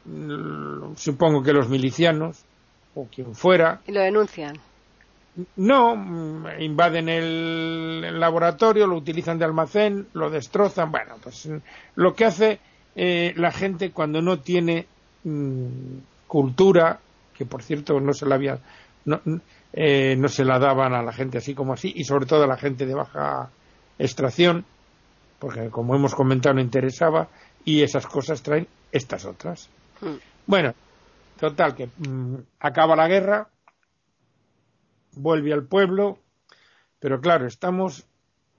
mm, 0.04 0.96
supongo 0.98 1.42
que 1.42 1.54
los 1.54 1.70
milicianos, 1.70 2.44
o 2.94 3.06
quien 3.06 3.34
fuera. 3.34 3.80
Y 3.88 3.94
lo 3.94 4.02
denuncian. 4.02 4.58
No, 5.58 5.96
mm, 5.96 6.62
invaden 6.62 7.10
el, 7.10 8.20
laboratorio, 8.20 8.88
lo 8.88 8.96
utilizan 8.96 9.38
de 9.38 9.46
almacén, 9.46 10.08
lo 10.14 10.30
destrozan. 10.30 10.92
Bueno, 10.92 11.16
pues 11.22 11.46
mm, 11.48 11.58
lo 11.96 12.14
que 12.14 12.26
hace 12.26 12.60
eh, 12.96 13.34
la 13.36 13.52
gente 13.52 13.92
cuando 13.92 14.22
no 14.22 14.40
tiene 14.40 14.88
cultura, 16.28 17.00
que 17.36 17.46
por 17.48 17.64
cierto 17.64 18.00
no 18.00 18.14
se 18.14 18.28
la 18.28 18.36
había, 18.36 18.60
no, 19.06 19.20
eh, 19.74 20.16
no 20.16 20.28
se 20.28 20.46
la 20.46 20.60
daban 20.60 20.94
a 20.94 21.02
la 21.02 21.12
gente 21.12 21.40
así 21.40 21.56
como 21.56 21.74
así, 21.74 21.92
y 21.96 22.04
sobre 22.04 22.28
todo 22.28 22.44
a 22.44 22.48
la 22.48 22.58
gente 22.58 22.86
de 22.86 22.94
baja 22.94 23.50
extracción, 23.98 24.66
porque 25.40 25.70
como 25.70 25.96
hemos 25.96 26.14
comentado 26.14 26.56
no 26.56 26.62
interesaba, 26.62 27.28
y 27.66 27.82
esas 27.82 28.06
cosas 28.06 28.44
traen 28.44 28.68
estas 28.92 29.26
otras. 29.26 29.70
Hmm. 30.00 30.18
Bueno, 30.46 30.74
total, 31.40 31.76
que 31.76 31.88
mm, 31.88 32.36
acaba 32.60 32.96
la 32.96 33.08
guerra, 33.08 33.48
vuelve 35.16 35.54
al 35.54 35.66
pueblo, 35.66 36.20
pero 37.00 37.22
claro, 37.22 37.48
estamos 37.48 38.08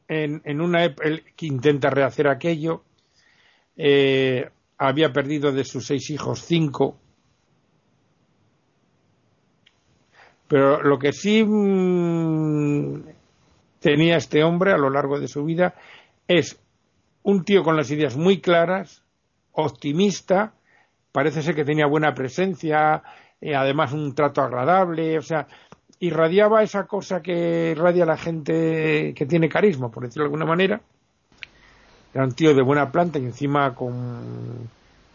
en, 0.09 0.43
en 0.45 0.61
una 0.61 0.85
él 0.85 1.25
que 1.37 1.47
intenta 1.47 1.91
rehacer 1.91 2.29
aquello, 2.29 2.85
eh, 3.77 4.49
había 4.79 5.13
perdido 5.13 5.53
de 5.53 5.65
sus 5.65 5.87
seis 5.87 6.11
hijos 6.11 6.43
cinco, 6.43 6.99
pero 10.49 10.83
lo 10.83 10.99
que 10.99 11.13
sí 11.13 11.45
mm, 11.45 13.03
tenía 13.81 14.17
este 14.17 14.45
hombre 14.45 14.73
a 14.73 14.79
lo 14.79 14.91
largo 14.91 15.19
de 15.19 15.29
su 15.29 15.45
vida 15.45 15.75
es 16.29 16.61
un 17.23 17.45
tío 17.45 17.63
con 17.65 17.77
las 17.77 17.91
ideas 17.91 18.17
muy 18.17 18.41
claras, 18.41 19.03
optimista, 19.53 20.55
parece 21.11 21.43
ser 21.43 21.55
que 21.55 21.65
tenía 21.65 21.87
buena 21.87 22.15
presencia, 22.15 23.03
eh, 23.41 23.55
además 23.55 23.93
un 23.93 24.15
trato 24.15 24.43
agradable, 24.43 25.19
o 25.19 25.23
sea, 25.23 25.47
irradiaba 26.01 26.63
esa 26.63 26.85
cosa 26.85 27.23
que 27.23 27.71
irradia 27.71 28.05
la 28.05 28.17
gente 28.17 29.15
que 29.15 29.27
tiene 29.27 29.49
carisma, 29.49 29.91
por 29.91 30.05
decirlo 30.05 30.25
de 30.25 30.29
alguna 30.29 30.47
manera. 30.47 30.81
Era 32.15 32.25
un 32.25 32.33
tío 32.33 32.55
de 32.55 32.63
buena 32.63 32.91
planta 32.91 33.19
y 33.19 33.25
encima 33.25 33.75
con 33.75 34.69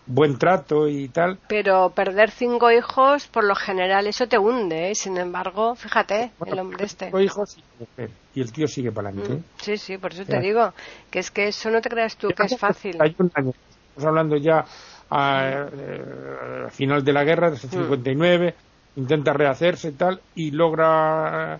buen 0.06 0.38
trato 0.38 0.88
y 0.88 1.08
tal. 1.10 1.40
Pero 1.48 1.90
perder 1.92 2.32
cinco 2.32 2.72
hijos, 2.72 3.28
por 3.28 3.44
lo 3.44 3.56
general, 3.56 4.08
eso 4.08 4.28
te 4.28 4.38
hunde. 4.38 4.92
¿eh? 4.92 4.96
Sin 4.96 5.18
embargo, 5.18 5.76
fíjate, 5.76 6.32
el 6.46 6.60
hombre 6.60 6.86
este. 6.86 7.06
Cinco 7.06 7.20
hijos 7.20 7.58
y 7.58 7.64
mujer. 7.80 8.10
Y 8.36 8.42
el 8.42 8.52
tío 8.52 8.68
sigue 8.68 8.92
para 8.92 9.10
adelante. 9.10 9.34
¿eh? 9.34 9.38
Mm, 9.38 9.62
sí, 9.62 9.78
sí, 9.78 9.98
por 9.98 10.14
eso 10.14 10.26
te 10.26 10.40
digo. 10.40 10.74
Que 11.10 11.20
es 11.20 11.32
que 11.32 11.48
eso 11.48 11.70
no 11.70 11.82
te 11.82 11.90
creas 11.90 12.18
tú 12.18 12.30
que 12.30 12.44
es 12.44 12.58
fácil. 12.58 12.98
Estamos 13.02 13.56
hablando 14.04 14.38
ya 14.38 14.66
a, 15.10 15.68
eh, 15.74 16.66
final 16.70 17.04
de 17.04 17.14
la 17.14 17.24
guerra, 17.24 17.52
desde 17.52 17.68
el 17.68 17.72
59, 17.72 18.56
mm. 18.58 18.71
Intenta 18.96 19.34
rehacerse 19.34 19.90
y 19.90 19.94
tal, 19.94 20.22
y 20.36 20.52
logra 20.52 21.60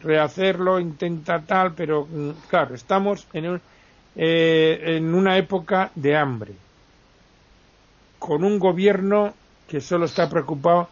rehacerlo, 0.00 0.80
intenta 0.80 1.40
tal, 1.40 1.74
pero 1.74 2.06
mm, 2.06 2.30
claro, 2.48 2.74
estamos 2.74 3.26
en, 3.32 3.60
eh, 4.16 4.80
en 4.96 5.14
una 5.14 5.36
época 5.36 5.90
de 5.94 6.16
hambre, 6.16 6.54
con 8.18 8.44
un 8.44 8.58
gobierno 8.58 9.34
que 9.68 9.80
solo 9.80 10.06
está 10.06 10.28
preocupado 10.28 10.88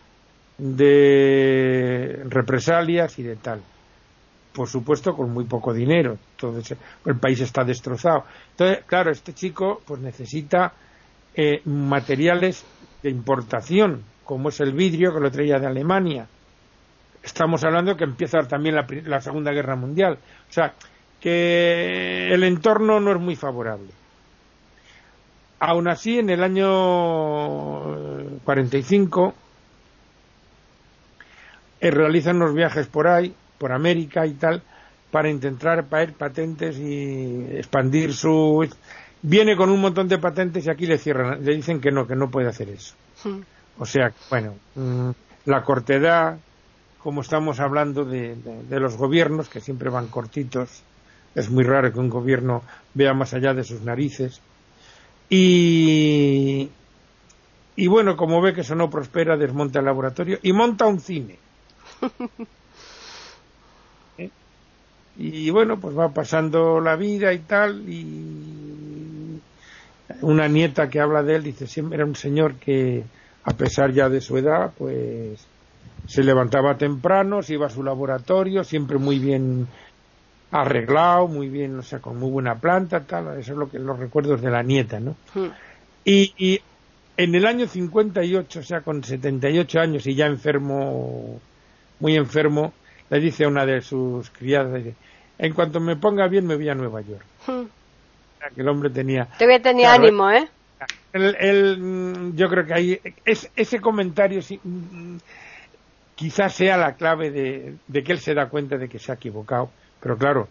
de 0.59 2.23
represalias 2.29 3.19
y 3.19 3.23
de 3.23 3.37
tal. 3.37 3.61
Por 4.53 4.69
supuesto, 4.69 5.15
con 5.15 5.33
muy 5.33 5.45
poco 5.45 5.73
dinero. 5.73 6.19
Entonces, 6.33 6.77
el 7.07 7.17
país 7.17 7.41
está 7.41 7.63
destrozado. 7.65 8.25
Entonces, 8.51 8.85
claro, 8.85 9.11
este 9.11 9.33
chico 9.33 9.81
pues 9.87 10.01
necesita 10.01 10.73
eh, 11.35 11.63
materiales 11.65 12.65
de 13.03 13.11
importación, 13.11 14.03
como 14.31 14.51
es 14.51 14.61
el 14.61 14.73
vidrio 14.75 15.13
que 15.13 15.19
lo 15.19 15.29
traía 15.29 15.59
de 15.59 15.67
Alemania. 15.67 16.25
Estamos 17.21 17.65
hablando 17.65 17.97
que 17.97 18.05
empieza 18.05 18.39
también 18.47 18.77
la, 18.77 19.21
Segunda 19.21 19.51
Guerra 19.51 19.75
Mundial. 19.75 20.19
O 20.49 20.53
sea, 20.53 20.73
que 21.19 22.29
el 22.33 22.45
entorno 22.45 23.01
no 23.01 23.11
es 23.11 23.19
muy 23.19 23.35
favorable. 23.35 23.89
Aún 25.59 25.89
así, 25.89 26.21
en 26.21 26.31
el 26.31 26.45
año 26.45 28.39
45 28.45 29.35
eh, 31.81 31.91
realizan 31.91 32.37
unos 32.37 32.55
viajes 32.55 32.87
por 32.87 33.09
ahí, 33.09 33.35
por 33.59 33.73
América 33.73 34.25
y 34.27 34.35
tal, 34.35 34.63
para 35.11 35.29
intentar 35.29 35.87
pagar 35.87 36.13
patentes 36.13 36.79
y 36.79 37.49
expandir 37.57 38.15
su 38.15 38.65
viene 39.23 39.57
con 39.57 39.71
un 39.71 39.81
montón 39.81 40.07
de 40.07 40.19
patentes 40.19 40.65
y 40.67 40.71
aquí 40.71 40.87
le 40.87 40.99
cierran, 40.99 41.45
le 41.45 41.57
dicen 41.57 41.81
que 41.81 41.91
no, 41.91 42.07
que 42.07 42.15
no 42.15 42.31
puede 42.31 42.47
hacer 42.47 42.69
eso. 42.69 42.95
Hmm. 43.25 43.41
O 43.79 43.87
sea, 43.87 44.13
bueno, 44.29 44.55
mm, 44.75 45.11
la 45.47 45.63
cortedad, 45.63 46.39
como 47.03 47.23
estamos 47.23 47.61
hablando 47.61 48.05
de, 48.05 48.37
los 48.69 48.97
gobiernos, 48.97 49.49
que 49.49 49.61
siempre 49.61 49.91
van 49.91 50.09
cortitos, 50.09 50.83
es 51.35 51.51
muy 51.51 51.65
raro 51.65 51.93
que 51.93 51.99
un 51.99 52.11
gobierno 52.11 52.63
vea 52.95 53.15
más 53.15 53.33
allá 53.35 53.55
de 53.55 53.65
sus 53.65 53.83
narices. 53.83 54.41
Y, 55.29 56.69
y 57.77 57.87
bueno, 57.87 58.17
como 58.17 58.41
ve 58.41 58.53
que 58.53 58.63
eso 58.63 58.75
no 58.75 58.91
prospera, 58.91 59.37
desmonta 59.37 59.79
el 59.79 59.85
laboratorio 59.85 60.39
y 60.43 60.53
monta 60.53 60.87
un 60.87 61.01
cine. 61.01 61.39
¿Eh? 64.19 64.31
Y 65.17 65.51
bueno, 65.51 65.79
pues 65.79 65.97
va 65.97 66.13
pasando 66.13 66.81
la 66.81 66.97
vida 66.97 67.33
y 67.33 67.39
tal, 67.39 67.89
y 67.89 69.41
una 70.23 70.49
nieta 70.49 70.89
que 70.89 71.01
habla 71.01 71.23
de 71.23 71.37
él 71.37 71.45
dice 71.45 71.67
siempre 71.67 71.97
era 71.97 72.05
un 72.05 72.17
señor 72.17 72.55
que 72.55 73.05
a 73.45 73.53
pesar 73.55 73.93
ya 73.93 74.09
de 74.09 74.21
su 74.21 74.37
edad 74.37 74.73
pues 74.77 75.47
se 76.07 76.23
levantaba 76.23 76.77
temprano 76.77 77.43
se 77.43 77.55
iba 77.55 77.67
a 77.67 77.71
su 77.71 77.83
laboratorio 77.83 78.65
siempre 78.65 78.99
muy 78.99 79.19
bien 79.19 79.67
arreglado 80.51 81.29
muy 81.29 81.49
bien 81.49 81.79
o 81.79 81.83
sea 81.83 82.01
con 82.01 82.19
muy 82.19 82.31
buena 82.31 82.57
planta 82.57 83.01
tal 83.01 83.39
eso 83.39 83.53
es 83.53 83.59
lo 83.59 83.71
que 83.71 83.79
los 83.79 83.99
recuerdos 83.99 84.41
de 84.41 84.51
la 84.51 84.63
nieta 84.63 85.01
no 85.01 85.17
hmm. 85.35 85.49
y, 86.05 86.35
y 86.37 86.61
en 87.17 87.35
el 87.35 87.47
año 87.47 87.67
58 87.67 88.61
o 88.61 88.63
sea 88.63 88.81
con 88.81 89.05
78 89.05 89.81
años 89.81 90.07
y 90.07 90.15
ya 90.15 90.27
enfermo 90.27 91.41
muy 92.01 92.17
enfermo 92.17 92.73
le 93.09 93.21
dice 93.21 93.45
a 93.45 93.49
una 93.49 93.65
de 93.65 93.81
sus 93.81 94.31
criadas 94.31 94.83
en 95.39 95.55
cuanto 95.55 95.81
me 95.81 95.97
ponga 95.97 96.29
bien 96.29 96.47
me 96.47 96.57
voy 96.57 96.69
a 96.69 96.75
Nueva 96.75 97.01
York 97.01 97.25
hmm 97.47 97.81
que 98.49 98.63
el 98.63 98.69
hombre 98.69 98.91
tenía. 98.91 99.27
Todavía 99.39 99.61
tenía 99.61 99.93
ánimo, 99.93 100.31
¿eh? 100.31 100.49
Mm, 101.13 102.37
yo 102.37 102.49
creo 102.49 102.65
que 102.65 102.75
ahí 102.75 103.01
es, 103.25 103.51
ese 103.57 103.81
comentario 103.81 104.41
mm, 104.63 105.17
quizás 106.15 106.55
sea 106.55 106.77
la 106.77 106.95
clave 106.95 107.31
de, 107.31 108.03
que 108.03 108.13
él 108.13 108.19
se 108.19 108.35
da 108.35 108.49
cuenta 108.49 108.77
de 108.77 108.89
que 108.89 108.99
se 108.99 109.13
ha 109.13 109.17
equivocado, 109.17 109.71
pero 110.01 110.17
claro, 110.17 110.49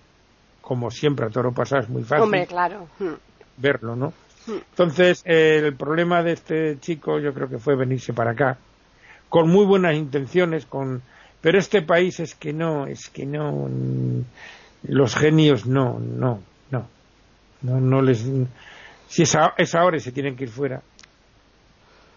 como 0.61 0.91
siempre 0.91 1.25
a 1.25 1.29
toro 1.29 1.53
pasado 1.53 1.83
es 1.83 1.89
muy 1.89 2.03
fácil 2.03 2.23
Hombre, 2.23 2.45
claro. 2.45 2.87
Hmm. 2.99 3.15
verlo, 3.57 3.95
¿no? 3.95 4.13
Hmm. 4.47 4.59
Entonces, 4.69 5.21
el 5.25 5.75
problema 5.75 6.23
de 6.23 6.33
este 6.33 6.79
chico 6.79 7.19
yo 7.19 7.33
creo 7.33 7.49
que 7.49 7.57
fue 7.57 7.75
venirse 7.75 8.13
para 8.13 8.31
acá, 8.31 8.57
con 9.29 9.49
muy 9.49 9.65
buenas 9.65 9.95
intenciones, 9.95 10.65
con 10.65 11.01
pero 11.41 11.57
este 11.57 11.81
país 11.81 12.19
es 12.19 12.35
que 12.35 12.51
no, 12.51 12.85
es 12.85 13.09
que 13.09 13.25
no, 13.25 13.51
mm, 13.69 14.23
los 14.89 15.15
genios 15.15 15.65
no, 15.65 15.99
no, 15.99 16.41
no, 17.61 17.79
no 17.79 18.01
les. 18.01 18.25
Si 19.09 19.23
es, 19.23 19.35
ahora 19.75 19.97
y 19.97 19.99
se 19.99 20.11
tienen 20.11 20.35
que 20.35 20.45
ir 20.45 20.49
fuera. 20.49 20.81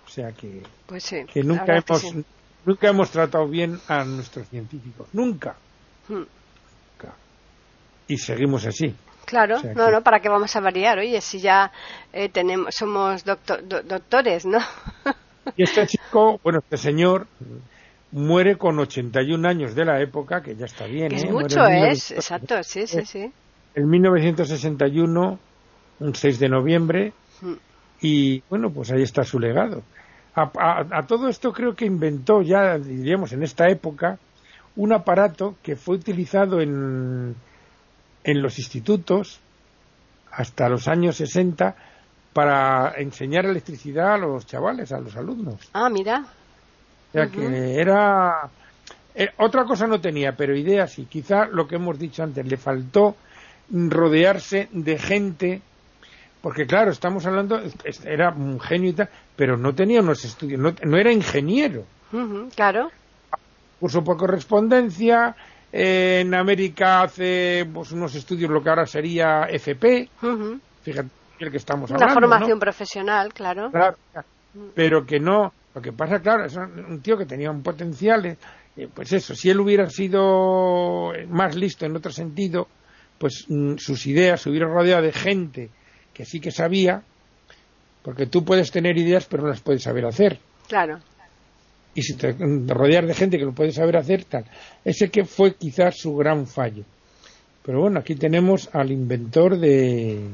O 0.06 0.08
sea 0.08 0.30
que. 0.32 0.62
Pues 0.86 1.08
que 1.32 1.42
nunca 1.42 1.74
hemos, 1.76 2.14
nunca 2.64 2.88
hemos 2.88 3.10
tratado 3.10 3.48
bien 3.48 3.80
a 3.88 4.04
nuestros 4.04 4.46
científicos. 4.48 5.08
Nunca. 5.12 5.56
Hmm. 6.08 6.22
Y 8.08 8.18
seguimos 8.18 8.66
así. 8.66 8.94
Claro, 9.24 9.56
no, 9.74 9.90
no, 9.90 10.02
¿para 10.02 10.20
qué 10.20 10.28
vamos 10.28 10.54
a 10.54 10.60
variar? 10.60 10.98
Oye, 10.98 11.20
si 11.20 11.40
ya 11.40 11.72
eh, 12.12 12.28
tenemos, 12.28 12.74
somos 12.74 13.24
doctores, 13.24 14.44
¿no? 14.44 14.58
y 15.56 15.62
este 15.62 15.86
chico, 15.86 16.38
bueno, 16.42 16.58
este 16.58 16.76
señor 16.76 17.26
muere 18.10 18.58
con 18.58 18.78
81 18.78 19.48
años 19.48 19.74
de 19.74 19.84
la 19.86 20.02
época, 20.02 20.42
que 20.42 20.56
ya 20.56 20.66
está 20.66 20.86
bien. 20.86 21.12
es 21.12 21.24
¿eh? 21.24 21.30
mucho, 21.30 21.64
es, 21.64 22.10
exacto, 22.10 22.62
sí, 22.62 22.86
sí, 22.86 23.06
sí 23.06 23.32
en 23.74 23.88
1961, 23.88 25.38
un 26.02 26.14
6 26.14 26.38
de 26.38 26.48
noviembre, 26.48 27.12
mm. 27.40 27.52
y 28.00 28.42
bueno, 28.50 28.70
pues 28.70 28.90
ahí 28.90 29.02
está 29.02 29.24
su 29.24 29.38
legado. 29.38 29.82
A, 30.34 31.02
todo 31.06 31.28
esto 31.28 31.52
creo 31.52 31.74
que 31.74 31.84
inventó 31.84 32.40
ya, 32.40 32.78
diríamos, 32.78 33.32
en 33.32 33.42
esta 33.42 33.68
época, 33.68 34.18
un 34.76 34.92
aparato 34.94 35.56
que 35.62 35.76
fue 35.76 35.96
utilizado 35.96 36.62
en, 36.62 37.36
en 38.24 38.42
los 38.42 38.58
institutos 38.58 39.40
hasta 40.30 40.70
los 40.70 40.88
años 40.88 41.16
60 41.16 41.76
para 42.32 42.94
enseñar 42.96 43.44
electricidad 43.44 44.14
a 44.14 44.18
los 44.18 44.46
chavales, 44.46 44.90
a 44.92 45.00
los 45.00 45.14
alumnos. 45.16 45.68
Ah, 45.74 45.90
mira. 45.90 46.24
O 47.10 47.12
sea 47.12 47.26
que 47.26 47.78
era... 47.78 48.48
Eh, 49.14 49.28
otra 49.36 49.66
cosa 49.66 49.86
no 49.86 50.00
tenía, 50.00 50.34
pero 50.34 50.56
ideas 50.56 50.98
y 50.98 51.04
quizá 51.04 51.44
lo 51.44 51.68
que 51.68 51.76
hemos 51.76 51.98
dicho 51.98 52.22
antes, 52.22 52.46
le 52.46 52.56
faltó 52.56 53.16
rodearse 53.70 54.70
de 54.72 54.98
gente 54.98 55.62
porque 56.42 56.66
claro, 56.66 56.90
estamos 56.90 57.24
hablando, 57.24 57.60
era 58.04 58.30
un 58.30 58.60
genio 58.60 58.90
y 58.90 58.92
tal, 58.94 59.08
pero 59.36 59.56
no 59.56 59.74
tenía 59.74 60.00
unos 60.00 60.24
estudios, 60.24 60.60
no, 60.60 60.96
era 60.98 61.12
ingeniero. 61.12 61.84
claro. 62.54 62.90
Curso 63.78 64.02
por 64.02 64.16
correspondencia, 64.16 65.34
en 65.72 66.34
América 66.34 67.02
hace 67.02 67.66
pues, 67.72 67.92
unos 67.92 68.14
estudios, 68.14 68.50
lo 68.50 68.62
que 68.62 68.68
ahora 68.68 68.86
sería 68.86 69.44
FP, 69.48 70.08
fíjate 70.82 71.08
el 71.38 71.50
que 71.50 71.56
estamos 71.56 71.90
hablando. 71.90 72.12
Una 72.12 72.28
formación 72.28 72.58
profesional, 72.58 73.32
claro. 73.32 73.70
Claro, 73.70 73.96
pero 74.74 75.06
que 75.06 75.18
no, 75.18 75.52
lo 75.74 75.80
que 75.80 75.92
pasa, 75.92 76.20
claro, 76.20 76.44
es 76.44 76.56
un 76.56 77.00
tío 77.00 77.16
que 77.16 77.26
tenía 77.26 77.50
un 77.50 77.62
potencial, 77.62 78.26
eh, 78.26 78.88
pues 78.92 79.12
eso, 79.12 79.34
si 79.34 79.48
él 79.48 79.60
hubiera 79.60 79.88
sido 79.90 81.12
más 81.28 81.54
listo 81.54 81.86
en 81.86 81.96
otro 81.96 82.12
sentido, 82.12 82.68
pues 83.18 83.46
mm, 83.48 83.76
sus 83.78 84.06
ideas 84.06 84.40
se 84.40 84.50
hubieran 84.50 84.72
rodeado 84.72 85.02
de 85.02 85.12
gente 85.12 85.70
que 86.12 86.24
sí 86.24 86.40
que 86.40 86.50
sabía, 86.50 87.02
porque 88.02 88.26
tú 88.26 88.44
puedes 88.44 88.70
tener 88.70 88.98
ideas 88.98 89.26
pero 89.26 89.44
no 89.44 89.50
las 89.50 89.60
puedes 89.60 89.82
saber 89.82 90.06
hacer. 90.06 90.38
Claro. 90.68 90.98
Y 91.94 92.02
si 92.02 92.14
te 92.14 92.32
rodeas 92.68 93.06
de 93.06 93.14
gente 93.14 93.38
que 93.38 93.44
lo 93.44 93.52
puede 93.52 93.72
saber 93.72 93.96
hacer, 93.96 94.24
tal. 94.24 94.44
Ese 94.84 95.10
que 95.10 95.24
fue 95.24 95.54
quizás 95.54 95.98
su 95.98 96.16
gran 96.16 96.46
fallo. 96.46 96.84
Pero 97.64 97.80
bueno, 97.80 98.00
aquí 98.00 98.14
tenemos 98.14 98.68
al 98.72 98.90
inventor 98.90 99.58
de... 99.58 100.30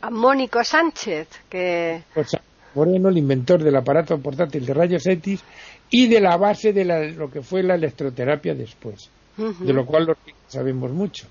A 0.00 0.10
Mónico 0.10 0.62
Sánchez, 0.64 1.28
que... 1.48 2.02
Pues, 2.14 2.36
Moreno, 2.74 3.08
el 3.08 3.18
inventor 3.18 3.62
del 3.62 3.76
aparato 3.76 4.18
portátil 4.18 4.64
de 4.64 4.72
rayos 4.72 5.06
X 5.06 5.42
y 5.90 6.08
de 6.08 6.20
la 6.20 6.36
base 6.36 6.72
de 6.72 6.84
lo 7.12 7.30
que 7.30 7.42
fue 7.42 7.62
la 7.62 7.74
electroterapia 7.74 8.54
después, 8.54 9.10
de 9.36 9.72
lo 9.72 9.84
cual 9.84 10.16
sabemos 10.46 10.92
mucho. 10.92 11.26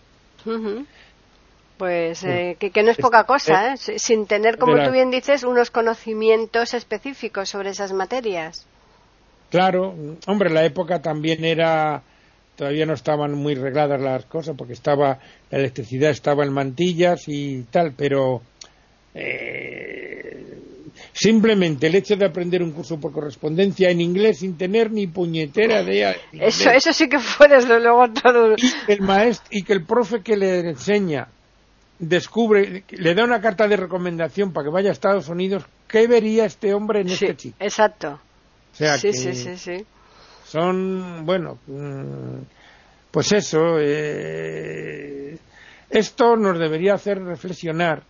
Pues 1.80 2.26
eh, 2.26 2.58
que, 2.60 2.84
no 2.84 2.92
es 2.92 2.98
poca 2.98 3.24
cosa, 3.24 3.74
¿eh? 3.74 3.78
sin 3.78 4.28
tener, 4.28 4.58
como 4.58 4.84
tú 4.84 4.92
bien 4.92 5.12
dices, 5.12 5.46
unos 5.46 5.72
conocimientos 5.72 6.74
específicos 6.74 7.48
sobre 7.48 7.70
esas 7.70 7.94
materias. 7.94 8.68
Claro, 9.50 9.96
hombre, 10.28 10.50
la 10.50 10.66
época 10.66 11.02
también 11.02 11.46
era, 11.46 12.04
todavía 12.58 12.86
no 12.86 12.96
estaban 12.96 13.34
muy 13.34 13.56
regladas 13.56 14.02
las 14.02 14.26
cosas, 14.26 14.58
porque 14.58 14.74
estaba, 14.74 15.20
la 15.50 15.58
electricidad 15.58 16.12
estaba 16.12 16.44
en 16.44 16.52
mantillas 16.52 17.24
y 17.28 17.64
tal, 17.72 17.94
pero 17.96 18.42
eh, 19.16 20.58
simplemente 21.14 21.88
el 21.88 21.96
hecho 21.96 22.18
de 22.18 22.26
aprender 22.26 22.62
un 22.62 22.74
curso 22.74 23.00
por 23.00 23.14
correspondencia 23.14 23.90
en 23.90 24.02
inglés 24.02 24.40
sin 24.40 24.58
tener 24.58 24.92
ni 24.92 25.08
puñetera 25.08 25.82
de 25.82 26.14
eso 26.34 26.72
eso 26.72 26.92
sí 26.94 27.08
que 27.08 27.20
fue 27.20 27.48
desde 27.48 27.80
luego 27.80 28.12
todo 28.12 28.56
y 28.58 28.92
el 28.92 29.02
maestro 29.02 29.48
y 29.50 29.64
que 29.64 29.74
el 29.74 29.86
profe 29.86 30.22
que 30.22 30.36
le 30.36 30.60
enseña 30.60 31.30
descubre 32.00 32.84
le 32.90 33.14
da 33.14 33.24
una 33.24 33.42
carta 33.42 33.68
de 33.68 33.78
recomendación 33.78 34.54
para 34.54 34.66
que 34.66 34.72
vaya 34.72 34.90
a 34.90 34.94
Estados 34.94 35.28
Unidos 35.30 35.66
qué 35.88 36.08
vería 36.08 36.46
este 36.46 36.74
hombre 36.74 37.02
en 37.02 37.10
este 37.10 37.36
chico 37.36 37.58
exacto. 37.60 38.20
Sí, 38.72 38.86
sí, 39.14 39.34
sí, 39.34 39.58
sí. 39.58 39.86
son 40.46 41.26
bueno 41.26 41.60
mm, 41.68 42.40
pues 43.12 43.32
eso 43.34 43.78
eh, 43.80 45.38
esto 45.90 46.36
nos 46.38 46.58
debería 46.58 46.94
hacer 46.94 47.22
reflexionar 47.22 48.04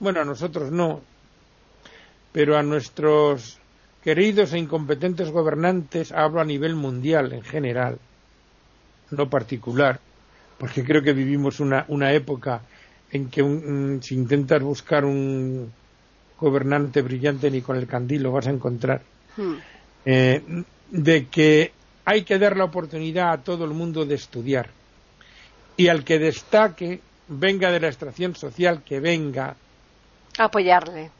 bueno 0.00 0.20
a 0.20 0.24
nosotros 0.24 0.72
no 0.72 1.00
pero 2.32 2.56
a 2.56 2.62
nuestros 2.62 3.60
queridos 4.02 4.52
e 4.52 4.58
incompetentes 4.58 5.30
gobernantes 5.30 6.12
hablo 6.12 6.40
a 6.40 6.44
nivel 6.44 6.74
mundial 6.74 7.32
en 7.32 7.42
general, 7.42 7.98
no 9.10 9.28
particular, 9.28 10.00
porque 10.60 10.84
creo 10.84 11.02
que 11.02 11.14
vivimos 11.14 11.58
una, 11.58 11.86
una 11.88 12.12
época 12.12 12.60
en 13.10 13.30
que 13.30 13.40
si 14.02 14.14
intentas 14.14 14.62
buscar 14.62 15.06
un 15.06 15.72
gobernante 16.38 17.00
brillante 17.00 17.50
ni 17.50 17.62
con 17.62 17.78
el 17.78 17.86
candil 17.86 18.24
lo 18.24 18.32
vas 18.32 18.46
a 18.46 18.50
encontrar, 18.50 19.00
hmm. 19.38 19.54
eh, 20.04 20.42
de 20.90 21.26
que 21.28 21.72
hay 22.04 22.24
que 22.24 22.38
dar 22.38 22.58
la 22.58 22.64
oportunidad 22.64 23.32
a 23.32 23.38
todo 23.38 23.64
el 23.64 23.70
mundo 23.70 24.04
de 24.04 24.16
estudiar. 24.16 24.68
Y 25.78 25.88
al 25.88 26.04
que 26.04 26.18
destaque 26.18 27.00
venga 27.26 27.72
de 27.72 27.80
la 27.80 27.88
extracción 27.88 28.36
social 28.36 28.82
que 28.84 29.00
venga 29.00 29.56
apoyarle. 30.36 31.10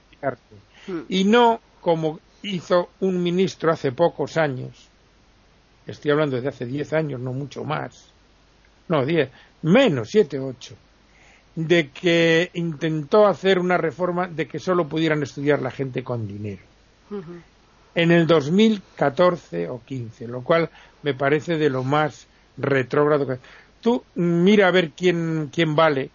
Mm. 0.87 1.01
y 1.09 1.25
no 1.25 1.61
como 1.81 2.21
hizo 2.43 2.91
un 3.01 3.23
ministro 3.23 3.73
hace 3.73 3.91
pocos 3.91 4.37
años, 4.37 4.89
estoy 5.87 6.11
hablando 6.11 6.39
de 6.39 6.47
hace 6.47 6.67
diez 6.67 6.93
años, 6.93 7.21
no 7.21 7.33
mucho 7.33 7.65
más, 7.65 8.10
no, 8.91 9.07
diez, 9.07 9.31
menos, 9.63 10.09
siete, 10.11 10.39
ocho, 10.41 10.75
de 11.55 11.91
que 11.91 12.51
intentó 12.55 13.27
hacer 13.27 13.61
una 13.61 13.77
reforma 13.77 14.27
de 14.27 14.47
que 14.47 14.59
solo 14.59 14.89
pudieran 14.89 15.23
estudiar 15.23 15.63
la 15.63 15.71
gente 15.71 16.03
con 16.03 16.27
dinero. 16.27 16.63
En 17.95 18.11
el 18.11 18.27
2014 18.27 19.69
o 19.69 19.81
15, 19.85 20.27
lo 20.27 20.43
cual 20.43 20.71
me 21.03 21.15
parece 21.15 21.57
de 21.57 21.71
lo 21.71 21.85
más 21.85 22.27
retrógrado 22.57 23.27
que. 23.27 23.39
Tú 23.81 24.03
mira 24.17 24.67
a 24.67 24.73
ver 24.73 24.91
quién, 24.91 25.51
quién 25.53 25.75
vale, 25.77 26.11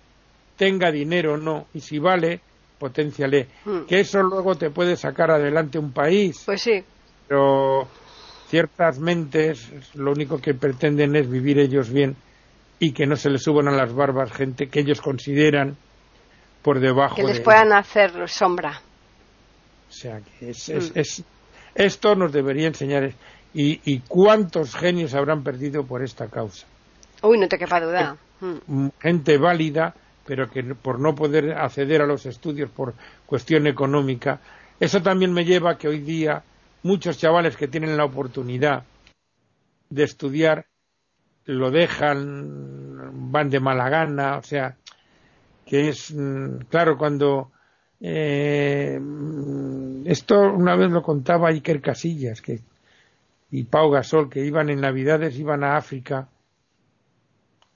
tenga 0.57 0.91
dinero 0.91 1.33
o 1.33 1.37
no, 1.37 1.67
y 1.73 1.79
si 1.79 1.97
vale, 1.97 2.41
potenciale. 2.77 3.47
Hmm. 3.63 3.85
Que 3.87 4.01
eso 4.01 4.21
luego 4.21 4.55
te 4.55 4.69
puede 4.69 4.97
sacar 4.97 5.31
adelante 5.31 5.79
un 5.79 5.91
país. 5.91 6.43
Pues 6.45 6.61
sí. 6.61 6.83
Pero 7.27 7.87
ciertas 8.49 8.99
mentes 8.99 9.95
lo 9.95 10.11
único 10.11 10.39
que 10.39 10.53
pretenden 10.53 11.15
es 11.15 11.29
vivir 11.29 11.57
ellos 11.57 11.89
bien 11.89 12.15
y 12.79 12.91
que 12.91 13.05
no 13.05 13.15
se 13.15 13.29
les 13.29 13.43
suban 13.43 13.67
a 13.67 13.71
las 13.71 13.93
barbas 13.93 14.31
gente 14.31 14.67
que 14.67 14.81
ellos 14.81 15.01
consideran 15.01 15.77
por 16.61 16.79
debajo 16.79 17.15
que 17.15 17.23
les 17.23 17.39
puedan 17.39 17.71
hacer 17.73 18.27
sombra. 18.27 18.81
O 19.89 19.93
sea 19.93 20.19
que 20.21 20.49
es, 20.49 20.69
hmm. 20.69 21.23
esto 21.75 22.15
nos 22.15 22.31
debería 22.31 22.67
enseñar. 22.67 23.11
Y, 23.53 23.79
y, 23.85 23.99
cuántos 23.99 24.75
genios 24.75 25.13
habrán 25.13 25.41
perdido 25.41 25.85
por 25.85 26.03
esta 26.03 26.27
causa. 26.27 26.67
Uy 27.21 27.37
no 27.37 27.47
te 27.47 27.57
quepa 27.57 27.79
duda. 27.79 28.17
Hmm. 28.41 28.89
gente 28.99 29.37
válida 29.37 29.95
pero 30.25 30.49
que 30.49 30.63
por 30.63 30.99
no 30.99 31.13
poder 31.13 31.53
acceder 31.53 32.01
a 32.01 32.07
los 32.07 32.25
estudios 32.25 32.69
por 32.69 32.95
cuestión 33.25 33.67
económica, 33.67 34.39
eso 34.79 35.01
también 35.01 35.31
me 35.31 35.45
lleva 35.45 35.71
a 35.71 35.77
que 35.77 35.87
hoy 35.87 35.99
día 35.99 36.43
muchos 36.83 37.17
chavales 37.17 37.55
que 37.55 37.67
tienen 37.67 37.95
la 37.95 38.05
oportunidad 38.05 38.83
de 39.89 40.03
estudiar 40.03 40.65
lo 41.45 41.71
dejan, 41.71 43.31
van 43.31 43.49
de 43.49 43.59
mala 43.59 43.89
gana, 43.89 44.37
o 44.37 44.43
sea, 44.43 44.77
que 45.65 45.89
es, 45.89 46.13
mm, 46.13 46.65
claro, 46.69 46.97
cuando 46.97 47.51
eh, 47.99 48.99
esto 50.05 50.41
una 50.53 50.75
vez 50.75 50.91
lo 50.91 51.01
contaba 51.01 51.49
Iker 51.49 51.81
Casillas 51.81 52.41
que, 52.41 52.61
y 53.51 53.63
Pau 53.63 53.89
Gasol, 53.89 54.29
que 54.29 54.45
iban 54.45 54.69
en 54.69 54.81
Navidades, 54.81 55.37
iban 55.37 55.63
a 55.63 55.77
África 55.77 56.29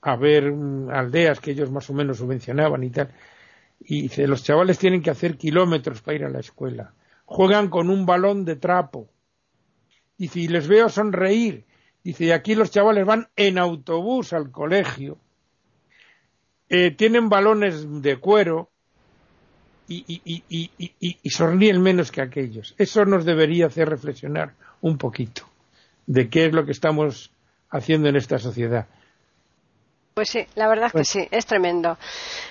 a 0.02 0.16
ver 0.16 0.52
mm, 0.52 0.90
aldeas 0.90 1.40
que 1.40 1.52
ellos 1.52 1.70
más 1.70 1.88
o 1.90 1.94
menos 1.94 2.18
subvencionaban 2.18 2.82
y 2.84 2.90
tal. 2.90 3.10
Y 3.80 4.02
dice, 4.02 4.26
los 4.26 4.42
chavales 4.44 4.78
tienen 4.78 5.02
que 5.02 5.10
hacer 5.10 5.36
kilómetros 5.36 6.02
para 6.02 6.16
ir 6.16 6.24
a 6.24 6.28
la 6.28 6.40
escuela. 6.40 6.92
Juegan 7.24 7.68
con 7.68 7.88
un 7.90 8.04
balón 8.04 8.44
de 8.44 8.56
trapo. 8.56 9.08
Dice, 10.18 10.40
y 10.40 10.48
les 10.48 10.68
veo 10.68 10.88
sonreír. 10.88 11.64
Dice, 12.02 12.24
y 12.24 12.30
aquí 12.30 12.54
los 12.54 12.70
chavales 12.70 13.04
van 13.04 13.28
en 13.36 13.58
autobús 13.58 14.32
al 14.32 14.50
colegio. 14.50 15.18
Eh, 16.68 16.92
tienen 16.92 17.28
balones 17.28 18.02
de 18.02 18.16
cuero 18.18 18.70
y, 19.88 20.04
y, 20.06 20.44
y, 20.48 21.18
y, 21.22 21.30
sonríen 21.30 21.82
menos 21.82 22.12
que 22.12 22.22
aquellos. 22.22 22.76
Eso 22.78 23.04
nos 23.04 23.24
debería 23.24 23.66
hacer 23.66 23.88
reflexionar 23.88 24.54
un 24.80 24.96
poquito 24.96 25.42
de 26.06 26.28
qué 26.28 26.46
es 26.46 26.52
lo 26.52 26.64
que 26.64 26.70
estamos 26.70 27.32
haciendo 27.70 28.08
en 28.08 28.14
esta 28.14 28.38
sociedad. 28.38 28.86
Pues 30.14 30.28
sí, 30.30 30.44
la 30.56 30.66
verdad 30.66 30.86
es 30.86 30.92
que 30.92 30.98
pues 30.98 31.08
sí, 31.08 31.28
es 31.30 31.46
tremendo. 31.46 31.96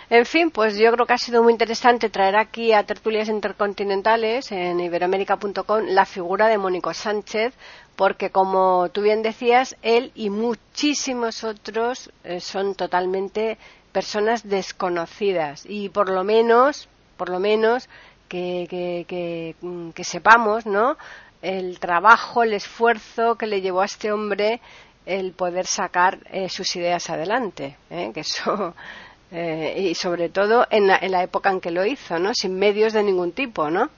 En 0.10 0.26
fin, 0.26 0.50
pues 0.50 0.78
yo 0.78 0.92
creo 0.94 1.06
que 1.06 1.14
ha 1.14 1.18
sido 1.18 1.44
muy 1.44 1.52
interesante 1.52 2.10
traer 2.10 2.38
aquí 2.38 2.72
a 2.72 2.84
tertulias 2.84 3.28
intercontinentales 3.28 4.52
en 4.52 4.80
iberoamérica.com 4.80 5.84
la 5.88 6.06
figura 6.06 6.48
de 6.48 6.58
Mónico 6.58 6.94
Sánchez, 6.94 7.54
porque 7.98 8.30
como 8.30 8.90
tú 8.90 9.02
bien 9.02 9.22
decías, 9.22 9.76
él 9.82 10.14
y 10.16 10.30
muchísimos 10.30 11.44
otros 11.44 12.12
eh, 12.24 12.40
son 12.40 12.76
totalmente 12.76 13.58
personas 13.92 14.48
desconocidas 14.48 15.66
y 15.68 15.90
por 15.90 16.10
lo 16.10 16.24
menos, 16.24 16.88
por 17.18 17.30
lo 17.30 17.40
menos 17.40 17.90
que, 18.30 18.68
que, 18.70 19.56
que 19.94 20.04
sepamos, 20.06 20.66
¿no? 20.66 20.98
El 21.42 21.80
trabajo, 21.80 22.44
el 22.44 22.54
esfuerzo 22.54 23.36
que 23.36 23.48
le 23.48 23.62
llevó 23.62 23.82
a 23.82 23.86
este 23.86 24.12
hombre 24.12 24.62
el 25.10 25.34
poder 25.34 25.66
sacar 25.66 26.20
eh, 26.32 26.50
sus 26.50 26.76
ideas 26.76 27.10
adelante, 27.10 27.76
¿eh? 27.90 28.12
que 28.14 28.20
eso 28.20 28.76
eh, 29.32 29.88
y 29.90 29.96
sobre 29.96 30.30
todo 30.30 30.68
en 30.70 30.88
la, 30.88 31.24
época 31.24 31.50
en 31.50 31.60
que 31.60 31.72
lo 31.72 31.84
hizo, 31.84 32.20
¿no? 32.20 32.32
Sin 32.34 32.58
medios 32.58 32.94
de 32.94 33.04
ningún 33.04 33.32
tipo, 33.32 33.72
¿no? 33.72 33.90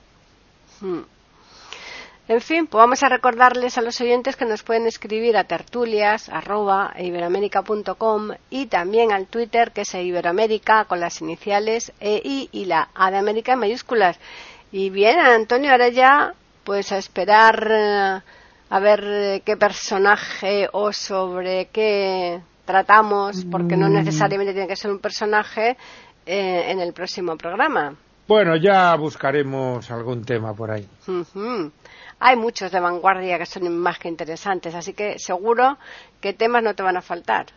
Hmm. 0.80 1.02
En 2.28 2.40
fin, 2.40 2.66
pues 2.66 2.78
vamos 2.78 3.02
a 3.02 3.08
recordarles 3.08 3.76
a 3.76 3.82
los 3.82 4.00
oyentes 4.00 4.36
que 4.36 4.46
nos 4.46 4.62
pueden 4.62 4.86
escribir 4.86 5.36
a 5.36 5.44
tertulias 5.44 6.28
arroba, 6.30 6.94
y 8.48 8.66
también 8.66 9.12
al 9.12 9.26
Twitter 9.26 9.72
que 9.72 9.82
es 9.82 9.94
iberoamérica 9.94 10.84
con 10.86 11.00
las 11.00 11.20
iniciales 11.20 11.92
EI 12.00 12.48
y 12.52 12.64
la 12.64 12.88
A 12.94 13.10
de 13.10 13.18
América 13.18 13.52
en 13.52 13.58
mayúsculas. 13.58 14.18
Y 14.70 14.88
bien, 14.88 15.18
Antonio, 15.18 15.72
ahora 15.72 15.88
ya 15.88 16.32
pues 16.64 16.92
a 16.92 16.96
esperar 16.96 18.22
a 18.72 18.80
ver 18.80 19.04
eh, 19.04 19.42
qué 19.44 19.58
personaje 19.58 20.66
o 20.72 20.94
sobre 20.94 21.66
qué 21.66 22.40
tratamos, 22.64 23.44
porque 23.50 23.76
no 23.76 23.86
mm. 23.90 23.92
necesariamente 23.92 24.54
tiene 24.54 24.66
que 24.66 24.76
ser 24.76 24.90
un 24.90 24.98
personaje 24.98 25.76
eh, 26.24 26.70
en 26.70 26.80
el 26.80 26.94
próximo 26.94 27.36
programa. 27.36 27.94
Bueno, 28.26 28.56
ya 28.56 28.96
buscaremos 28.96 29.90
algún 29.90 30.24
tema 30.24 30.54
por 30.54 30.70
ahí. 30.70 30.88
Hay 32.18 32.36
muchos 32.36 32.72
de 32.72 32.80
vanguardia 32.80 33.36
que 33.36 33.44
son 33.44 33.76
más 33.76 33.98
que 33.98 34.08
interesantes, 34.08 34.74
así 34.74 34.94
que 34.94 35.18
seguro 35.18 35.76
que 36.18 36.32
temas 36.32 36.62
no 36.62 36.74
te 36.74 36.82
van 36.82 36.96
a 36.96 37.02
faltar. 37.02 37.48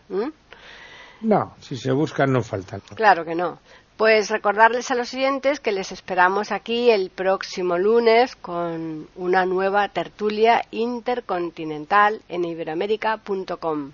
No, 1.21 1.55
si 1.61 1.77
se 1.77 1.93
buscan 1.93 2.33
no 2.33 2.41
faltan. 2.41 2.81
Claro 2.93 3.23
que 3.23 3.35
no. 3.35 3.59
Pues 3.97 4.29
recordarles 4.29 4.91
a 4.91 4.95
los 4.95 5.07
siguientes 5.07 5.61
que 5.61 5.71
les 5.71 5.93
esperamos 5.93 6.51
aquí 6.51 6.91
el 6.91 7.09
próximo 7.09 7.77
lunes 7.77 8.35
con 8.35 9.07
una 9.15 9.45
nueva 9.45 9.87
tertulia 9.87 10.63
intercontinental 10.71 12.21
en 12.27 12.43
iberoamérica.com. 12.43 13.93